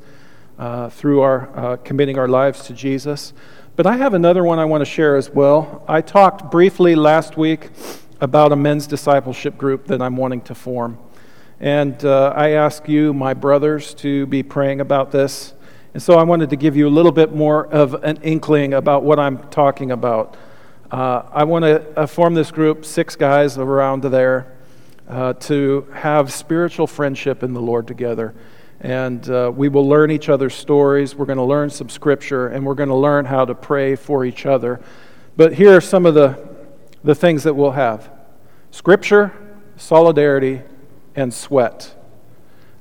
uh, 0.60 0.90
through 0.90 1.22
our 1.22 1.50
uh, 1.58 1.78
committing 1.78 2.20
our 2.20 2.28
lives 2.28 2.66
to 2.66 2.74
Jesus. 2.74 3.32
But 3.78 3.88
I 3.88 3.96
have 3.96 4.14
another 4.14 4.44
one 4.44 4.60
I 4.60 4.66
want 4.66 4.82
to 4.82 4.86
share 4.86 5.16
as 5.16 5.30
well. 5.30 5.86
I 5.88 6.02
talked 6.02 6.52
briefly 6.52 6.94
last 6.94 7.38
week 7.38 7.70
about 8.20 8.52
a 8.52 8.58
men's 8.58 8.86
discipleship 8.86 9.58
group 9.58 9.88
that 9.88 10.02
I'm 10.02 10.18
wanting 10.18 10.42
to 10.42 10.54
form. 10.54 11.00
And 11.62 12.04
uh, 12.04 12.34
I 12.36 12.50
ask 12.50 12.90
you, 12.90 13.14
my 13.14 13.34
brothers, 13.34 13.94
to 13.94 14.26
be 14.26 14.44
praying 14.44 14.82
about 14.82 15.14
this. 15.14 15.54
And 15.94 16.04
so 16.04 16.16
I 16.16 16.24
wanted 16.24 16.50
to 16.50 16.58
give 16.58 16.76
you 16.76 16.90
a 16.90 16.92
little 16.92 17.14
bit 17.14 17.34
more 17.34 17.66
of 17.68 17.94
an 18.04 18.20
inkling 18.24 18.74
about 18.74 19.04
what 19.04 19.20
I'm 19.20 19.38
talking 19.52 19.92
about. 19.92 20.36
Uh, 20.92 21.24
I 21.32 21.46
want 21.46 21.64
to 21.64 22.00
uh, 22.00 22.06
form 22.06 22.34
this 22.34 22.52
group, 22.52 22.84
six 22.84 23.16
guys 23.16 23.58
around 23.58 24.04
there, 24.04 24.58
uh, 25.08 25.32
to 25.34 25.88
have 25.94 26.34
spiritual 26.34 26.86
friendship 26.86 27.44
in 27.44 27.54
the 27.54 27.62
Lord 27.62 27.88
together. 27.88 28.36
And 28.82 29.30
uh, 29.30 29.54
we 29.56 29.70
will 29.70 29.88
learn 29.88 30.12
each 30.12 30.28
other's 30.28 30.54
stories. 30.54 31.16
We're 31.16 31.28
going 31.28 31.38
to 31.38 31.46
learn 31.46 31.70
some 31.70 31.88
scripture, 31.88 32.50
and 32.50 32.66
we're 32.66 32.76
going 32.76 32.90
to 32.90 32.96
learn 32.96 33.24
how 33.24 33.46
to 33.46 33.56
pray 33.56 33.96
for 33.96 34.26
each 34.26 34.46
other. 34.46 34.82
But 35.38 35.54
here 35.54 35.78
are 35.78 35.82
some 35.82 36.06
of 36.06 36.14
the 36.14 36.52
the 37.06 37.16
things 37.16 37.44
that 37.44 37.54
we'll 37.54 37.72
have 37.72 38.12
scripture, 38.70 39.32
solidarity, 39.78 40.62
and 41.16 41.34
sweat. 41.34 41.96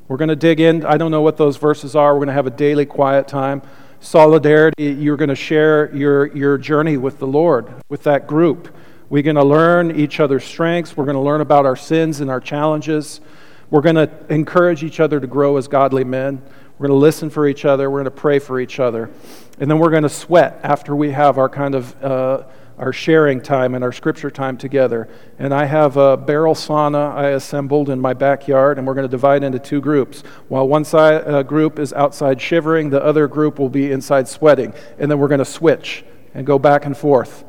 We're 0.09 0.17
going 0.17 0.31
to 0.31 0.37
dig 0.37 0.59
in. 0.59 0.85
I 0.85 0.97
don't 0.97 1.13
know 1.13 1.23
what 1.23 1.37
those 1.37 1.59
verses 1.59 1.95
are. 1.95 2.13
We're 2.15 2.19
going 2.19 2.29
to 2.29 2.35
have 2.35 2.49
a 2.49 2.51
daily 2.51 2.87
quiet 2.87 3.29
time. 3.29 3.63
Solidarity, 4.03 4.93
you're 4.93 5.19
going 5.19 5.29
to 5.29 5.35
share 5.35 5.95
your, 5.95 6.35
your 6.35 6.57
journey 6.57 6.97
with 6.97 7.19
the 7.19 7.27
Lord, 7.27 7.71
with 7.91 8.03
that 8.05 8.27
group. 8.27 8.75
We're 9.11 9.23
going 9.23 9.37
to 9.37 9.45
learn 9.45 9.95
each 9.95 10.21
other's 10.21 10.43
strengths. 10.43 10.97
We're 10.97 11.05
going 11.05 11.17
to 11.17 11.23
learn 11.23 11.43
about 11.43 11.67
our 11.67 11.77
sins 11.77 12.21
and 12.21 12.31
our 12.31 12.41
challenges. 12.41 13.21
We're 13.69 13.83
going 13.83 13.97
to 13.97 14.11
encourage 14.31 14.83
each 14.83 15.01
other 15.01 15.21
to 15.21 15.27
grow 15.27 15.59
as 15.59 15.69
godly 15.69 16.05
men. 16.05 16.41
We're 16.79 16.89
going 16.89 16.99
to 16.99 17.01
listen 17.03 17.29
for 17.29 17.47
each 17.47 17.67
other. 17.67 17.91
We're 17.91 17.99
going 17.99 18.05
to 18.07 18.11
pray 18.11 18.39
for 18.39 18.59
each 18.59 18.81
other. 18.81 19.11
And 19.59 19.71
then 19.71 19.79
we're 19.79 19.91
going 19.91 20.05
to 20.05 20.09
sweat 20.09 20.61
after 20.63 20.97
we 20.97 21.11
have 21.11 21.37
our 21.37 21.51
kind 21.51 21.75
of 21.75 22.03
uh, 22.03 22.45
our 22.81 22.95
sharing 22.95 23.43
time 23.43 23.75
and 23.75 23.85
our 23.85 23.93
scripture 23.93 24.31
time 24.31 24.57
together. 24.57 25.07
And 25.39 25.53
I 25.53 25.67
have 25.67 25.99
a 25.99 26.17
barrel 26.17 26.55
sauna 26.55 27.15
I 27.15 27.29
assembled 27.29 27.91
in 27.91 28.01
my 28.01 28.15
backyard, 28.15 28.79
and 28.79 28.87
we're 28.87 28.95
going 28.95 29.07
to 29.07 29.11
divide 29.11 29.45
into 29.45 29.59
two 29.59 29.83
groups. 29.83 30.23
While 30.49 30.67
one 30.67 30.87
side 30.87 31.29
uh, 31.29 31.43
group 31.43 31.79
is 31.79 31.93
outside 31.93 32.41
shivering, 32.41 32.89
the 32.89 33.05
other 33.05 33.29
group 33.29 33.59
will 33.59 33.69
be 33.69 33.93
inside 33.93 34.29
sweating. 34.29 34.73
And 34.99 35.11
then 35.11 35.19
we're 35.19 35.29
going 35.29 35.41
to 35.41 35.45
switch 35.45 36.05
and 36.33 36.47
go 36.47 36.59
back 36.59 36.87
and 36.87 36.97
forth. 36.97 37.45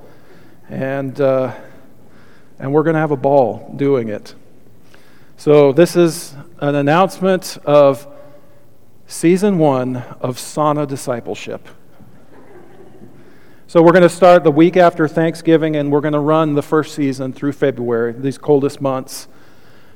And, 0.67 1.19
uh, 1.21 1.55
and 2.59 2.73
we're 2.73 2.83
going 2.83 2.95
to 2.95 2.99
have 2.99 3.11
a 3.11 3.17
ball 3.17 3.73
doing 3.77 4.09
it. 4.09 4.35
So, 5.37 5.71
this 5.71 5.95
is 5.95 6.35
an 6.59 6.75
announcement 6.75 7.57
of 7.63 8.05
season 9.07 9.57
one 9.57 9.97
of 10.19 10.37
sauna 10.37 10.85
discipleship. 10.85 11.67
So 13.71 13.81
we're 13.81 13.93
going 13.93 14.01
to 14.01 14.09
start 14.09 14.43
the 14.43 14.51
week 14.51 14.75
after 14.75 15.07
Thanksgiving, 15.07 15.77
and 15.77 15.93
we're 15.93 16.01
going 16.01 16.11
to 16.11 16.19
run 16.19 16.55
the 16.55 16.61
first 16.61 16.93
season 16.93 17.31
through 17.31 17.53
February, 17.53 18.11
these 18.11 18.37
coldest 18.37 18.81
months. 18.81 19.29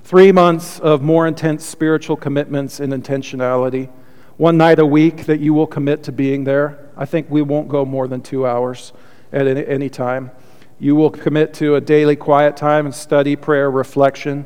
Three 0.06 0.32
months 0.32 0.80
of 0.80 1.02
more 1.02 1.28
intense 1.28 1.66
spiritual 1.66 2.16
commitments 2.16 2.80
and 2.80 2.94
intentionality. 2.94 3.90
One 4.38 4.56
night 4.56 4.80
a 4.80 4.86
week 4.86 5.26
that 5.26 5.42
you 5.42 5.54
will 5.54 5.68
commit 5.68 6.04
to 6.04 6.14
being 6.14 6.46
there. 6.46 6.88
I 6.96 7.04
think 7.04 7.30
we 7.30 7.42
won't 7.42 7.68
go 7.68 7.84
more 7.84 8.08
than 8.08 8.22
two 8.22 8.48
hours 8.48 8.94
at 9.34 9.46
any 9.46 9.90
time. 9.90 10.32
You 10.80 10.96
will 10.96 11.10
commit 11.10 11.54
to 11.56 11.76
a 11.76 11.82
daily 11.82 12.16
quiet 12.16 12.56
time 12.56 12.86
and 12.86 12.96
study, 12.96 13.36
prayer, 13.36 13.70
reflection. 13.70 14.46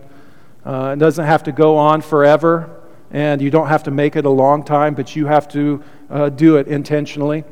Uh, 0.65 0.95
it 0.97 0.99
doesn't 0.99 1.25
have 1.25 1.43
to 1.43 1.51
go 1.51 1.77
on 1.77 2.01
forever, 2.01 2.81
and 3.11 3.43
you 3.43 3.51
don't 3.51 3.67
have 3.67 3.83
to 3.83 3.91
make 3.91 4.15
it 4.15 4.25
a 4.25 4.31
long 4.31 4.63
time, 4.63 4.95
but 4.95 5.15
you 5.15 5.27
have 5.27 5.47
to 5.49 5.83
uh, 6.09 6.29
do 6.29 6.57
it 6.57 6.67
intentionally. 6.67 7.43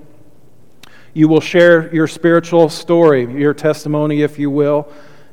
You 1.17 1.27
will 1.27 1.41
share 1.41 1.91
your 1.91 2.05
spiritual 2.05 2.69
story, 2.69 3.25
your 3.41 3.55
testimony, 3.55 4.21
if 4.21 4.37
you 4.37 4.51
will, 4.51 4.87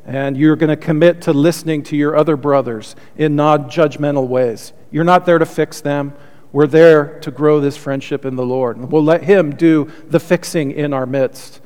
and 0.06 0.34
you're 0.34 0.56
going 0.56 0.70
to 0.70 0.78
commit 0.78 1.20
to 1.22 1.34
listening 1.34 1.82
to 1.82 1.94
your 1.94 2.16
other 2.16 2.38
brothers 2.38 2.96
in 3.18 3.36
non 3.36 3.68
judgmental 3.68 4.26
ways. 4.26 4.72
You're 4.90 5.04
not 5.04 5.26
there 5.26 5.36
to 5.36 5.44
fix 5.44 5.82
them. 5.82 6.14
We're 6.52 6.68
there 6.68 7.20
to 7.20 7.30
grow 7.30 7.60
this 7.60 7.76
friendship 7.76 8.24
in 8.24 8.34
the 8.34 8.46
Lord. 8.46 8.78
And 8.78 8.90
we'll 8.90 9.04
let 9.04 9.24
Him 9.24 9.56
do 9.56 9.92
the 10.08 10.18
fixing 10.18 10.70
in 10.70 10.94
our 10.94 11.04
midst. 11.04 11.60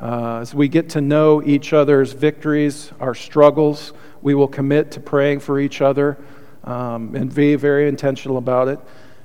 Uh, 0.00 0.38
as 0.42 0.54
we 0.54 0.68
get 0.68 0.90
to 0.90 1.00
know 1.00 1.42
each 1.42 1.72
other's 1.72 2.12
victories, 2.12 2.92
our 3.00 3.16
struggles, 3.16 3.92
we 4.22 4.36
will 4.36 4.46
commit 4.46 4.92
to 4.92 5.00
praying 5.00 5.40
for 5.40 5.58
each 5.58 5.80
other 5.80 6.16
um, 6.62 7.16
and 7.16 7.34
be 7.34 7.56
very 7.56 7.88
intentional 7.88 8.36
about 8.36 8.68
it. 8.68 8.78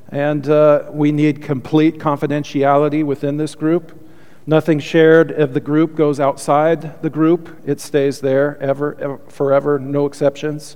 And 0.09 0.49
uh, 0.49 0.89
we 0.89 1.11
need 1.11 1.43
complete 1.43 1.99
confidentiality 1.99 3.05
within 3.05 3.37
this 3.37 3.53
group. 3.53 3.99
Nothing 4.51 4.79
shared 4.79 5.31
of 5.31 5.53
the 5.53 5.61
group 5.61 5.95
goes 5.95 6.19
outside 6.19 7.01
the 7.01 7.09
group. 7.09 7.61
It 7.65 7.79
stays 7.79 8.19
there 8.19 8.61
ever, 8.61 8.99
ever, 8.99 9.17
forever, 9.29 9.79
no 9.79 10.05
exceptions. 10.05 10.75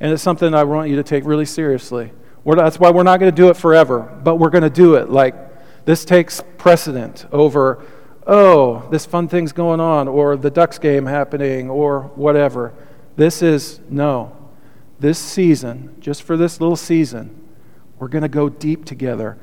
And 0.00 0.10
it's 0.14 0.22
something 0.22 0.54
I 0.54 0.64
want 0.64 0.88
you 0.88 0.96
to 0.96 1.02
take 1.02 1.26
really 1.26 1.44
seriously. 1.44 2.10
We're, 2.42 2.56
that's 2.56 2.80
why 2.80 2.90
we're 2.90 3.02
not 3.02 3.20
going 3.20 3.30
to 3.30 3.36
do 3.36 3.50
it 3.50 3.56
forever, 3.58 3.98
but 4.24 4.36
we're 4.36 4.48
going 4.48 4.62
to 4.62 4.70
do 4.70 4.94
it. 4.94 5.10
Like, 5.10 5.34
this 5.84 6.06
takes 6.06 6.42
precedent 6.56 7.26
over, 7.32 7.84
oh, 8.26 8.88
this 8.90 9.04
fun 9.04 9.28
thing's 9.28 9.52
going 9.52 9.78
on, 9.78 10.08
or 10.08 10.34
the 10.38 10.50
Ducks 10.50 10.78
game 10.78 11.04
happening, 11.04 11.68
or 11.68 12.04
whatever. 12.14 12.72
This 13.16 13.42
is, 13.42 13.78
no. 13.90 14.34
This 15.00 15.18
season, 15.18 15.96
just 16.00 16.22
for 16.22 16.38
this 16.38 16.62
little 16.62 16.76
season, 16.76 17.46
we're 17.98 18.08
going 18.08 18.22
to 18.22 18.28
go 18.28 18.48
deep 18.48 18.86
together, 18.86 19.36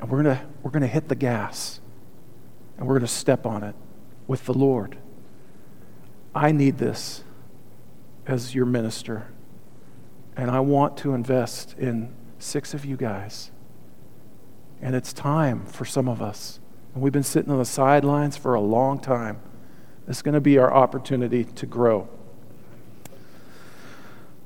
and 0.00 0.10
we're 0.10 0.24
going 0.24 0.36
to, 0.36 0.44
we're 0.64 0.72
going 0.72 0.82
to 0.82 0.88
hit 0.88 1.08
the 1.08 1.14
gas 1.14 1.78
and 2.78 2.86
we're 2.86 2.94
going 2.94 3.06
to 3.06 3.12
step 3.12 3.44
on 3.44 3.62
it 3.62 3.74
with 4.26 4.44
the 4.46 4.54
Lord. 4.54 4.96
I 6.34 6.52
need 6.52 6.78
this 6.78 7.24
as 8.26 8.54
your 8.54 8.66
minister, 8.66 9.26
and 10.36 10.50
I 10.50 10.60
want 10.60 10.96
to 10.98 11.12
invest 11.12 11.74
in 11.78 12.14
six 12.38 12.72
of 12.72 12.84
you 12.84 12.96
guys. 12.96 13.50
And 14.80 14.94
it's 14.94 15.12
time 15.12 15.66
for 15.66 15.84
some 15.84 16.08
of 16.08 16.22
us. 16.22 16.60
And 16.94 17.02
we've 17.02 17.12
been 17.12 17.24
sitting 17.24 17.50
on 17.50 17.58
the 17.58 17.64
sidelines 17.64 18.36
for 18.36 18.54
a 18.54 18.60
long 18.60 19.00
time. 19.00 19.40
It's 20.06 20.22
going 20.22 20.34
to 20.34 20.40
be 20.40 20.56
our 20.58 20.72
opportunity 20.72 21.44
to 21.44 21.66
grow. 21.66 22.08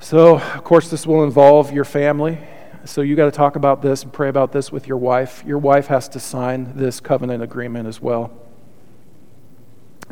So, 0.00 0.38
of 0.38 0.64
course, 0.64 0.90
this 0.90 1.06
will 1.06 1.22
involve 1.22 1.72
your 1.72 1.84
family. 1.84 2.38
So, 2.84 3.00
you 3.00 3.16
got 3.16 3.26
to 3.26 3.30
talk 3.30 3.56
about 3.56 3.82
this 3.82 4.02
and 4.02 4.12
pray 4.12 4.28
about 4.28 4.52
this 4.52 4.72
with 4.72 4.88
your 4.88 4.98
wife. 4.98 5.44
Your 5.46 5.58
wife 5.58 5.86
has 5.86 6.08
to 6.10 6.20
sign 6.20 6.72
this 6.76 7.00
covenant 7.00 7.42
agreement 7.42 7.86
as 7.86 8.00
well 8.00 8.32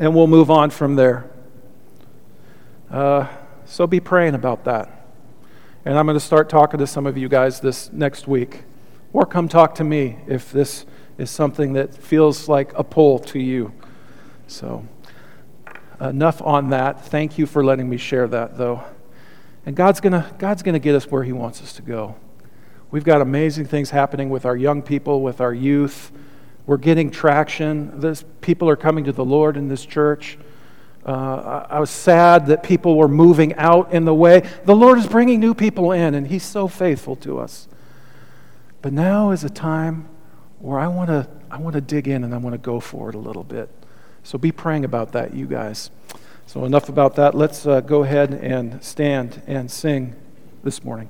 and 0.01 0.15
we'll 0.15 0.27
move 0.27 0.49
on 0.49 0.71
from 0.71 0.95
there. 0.95 1.29
Uh, 2.89 3.27
so 3.65 3.85
be 3.85 3.99
praying 3.99 4.33
about 4.33 4.63
that. 4.65 5.05
And 5.85 5.97
I'm 5.97 6.07
going 6.07 6.17
to 6.17 6.25
start 6.25 6.49
talking 6.49 6.79
to 6.79 6.87
some 6.87 7.05
of 7.05 7.17
you 7.17 7.29
guys 7.29 7.59
this 7.59 7.93
next 7.93 8.27
week. 8.27 8.63
Or 9.13 9.27
come 9.27 9.47
talk 9.47 9.75
to 9.75 9.83
me 9.83 10.17
if 10.27 10.51
this 10.51 10.87
is 11.19 11.29
something 11.29 11.73
that 11.73 11.93
feels 11.93 12.49
like 12.49 12.73
a 12.73 12.83
pull 12.83 13.19
to 13.19 13.39
you. 13.39 13.73
So, 14.47 14.87
enough 15.99 16.41
on 16.41 16.71
that. 16.71 17.05
Thank 17.05 17.37
you 17.37 17.45
for 17.45 17.63
letting 17.63 17.87
me 17.87 17.97
share 17.97 18.27
that, 18.27 18.57
though. 18.57 18.83
And 19.67 19.75
God's 19.75 20.01
going 20.01 20.13
to 20.13 20.27
God's 20.39 20.63
going 20.63 20.73
to 20.73 20.79
get 20.79 20.95
us 20.95 21.05
where 21.11 21.23
He 21.23 21.31
wants 21.31 21.61
us 21.61 21.73
to 21.73 21.83
go. 21.83 22.15
We've 22.91 23.03
got 23.03 23.21
amazing 23.21 23.65
things 23.65 23.89
happening 23.89 24.29
with 24.29 24.45
our 24.45 24.55
young 24.55 24.81
people, 24.81 25.21
with 25.21 25.39
our 25.39 25.53
youth. 25.53 26.11
We're 26.65 26.77
getting 26.77 27.09
traction. 27.09 27.99
This, 27.99 28.23
people 28.41 28.69
are 28.69 28.75
coming 28.75 29.05
to 29.05 29.11
the 29.13 29.25
Lord 29.25 29.57
in 29.57 29.69
this 29.69 29.85
church. 29.85 30.37
Uh, 31.05 31.65
I, 31.69 31.79
was 31.79 31.89
sad 31.89 32.47
that 32.47 32.61
people 32.61 32.97
were 32.97 33.07
moving 33.07 33.55
out 33.55 33.91
in 33.93 34.05
the 34.05 34.13
way. 34.13 34.47
The 34.65 34.75
Lord 34.75 34.99
is 34.99 35.07
bringing 35.07 35.39
new 35.39 35.55
people 35.55 35.91
in, 35.93 36.13
and 36.13 36.27
He's 36.27 36.43
so 36.43 36.67
faithful 36.67 37.15
to 37.17 37.39
us. 37.39 37.67
But 38.81 38.93
now 38.93 39.31
is 39.31 39.43
a 39.43 39.49
time 39.49 40.07
where 40.59 40.79
I 40.79 40.87
want 40.87 41.09
to 41.09 41.27
I 41.49 41.57
want 41.57 41.73
to 41.73 41.81
dig 41.81 42.07
in 42.07 42.23
and 42.23 42.33
I 42.33 42.37
want 42.37 42.53
to 42.53 42.59
go 42.59 42.79
for 42.79 43.09
it 43.09 43.15
a 43.15 43.19
little 43.19 43.43
bit. 43.43 43.69
So 44.23 44.37
be 44.37 44.51
praying 44.51 44.85
about 44.85 45.11
that, 45.13 45.33
you 45.33 45.47
guys. 45.47 45.89
So, 46.45 46.65
enough 46.65 46.89
about 46.89 47.15
that. 47.15 47.33
Let's 47.33 47.65
uh, 47.65 47.79
go 47.79 48.03
ahead 48.03 48.33
and 48.33 48.83
stand 48.83 49.41
and 49.47 49.71
sing 49.71 50.15
this 50.63 50.83
morning. 50.83 51.09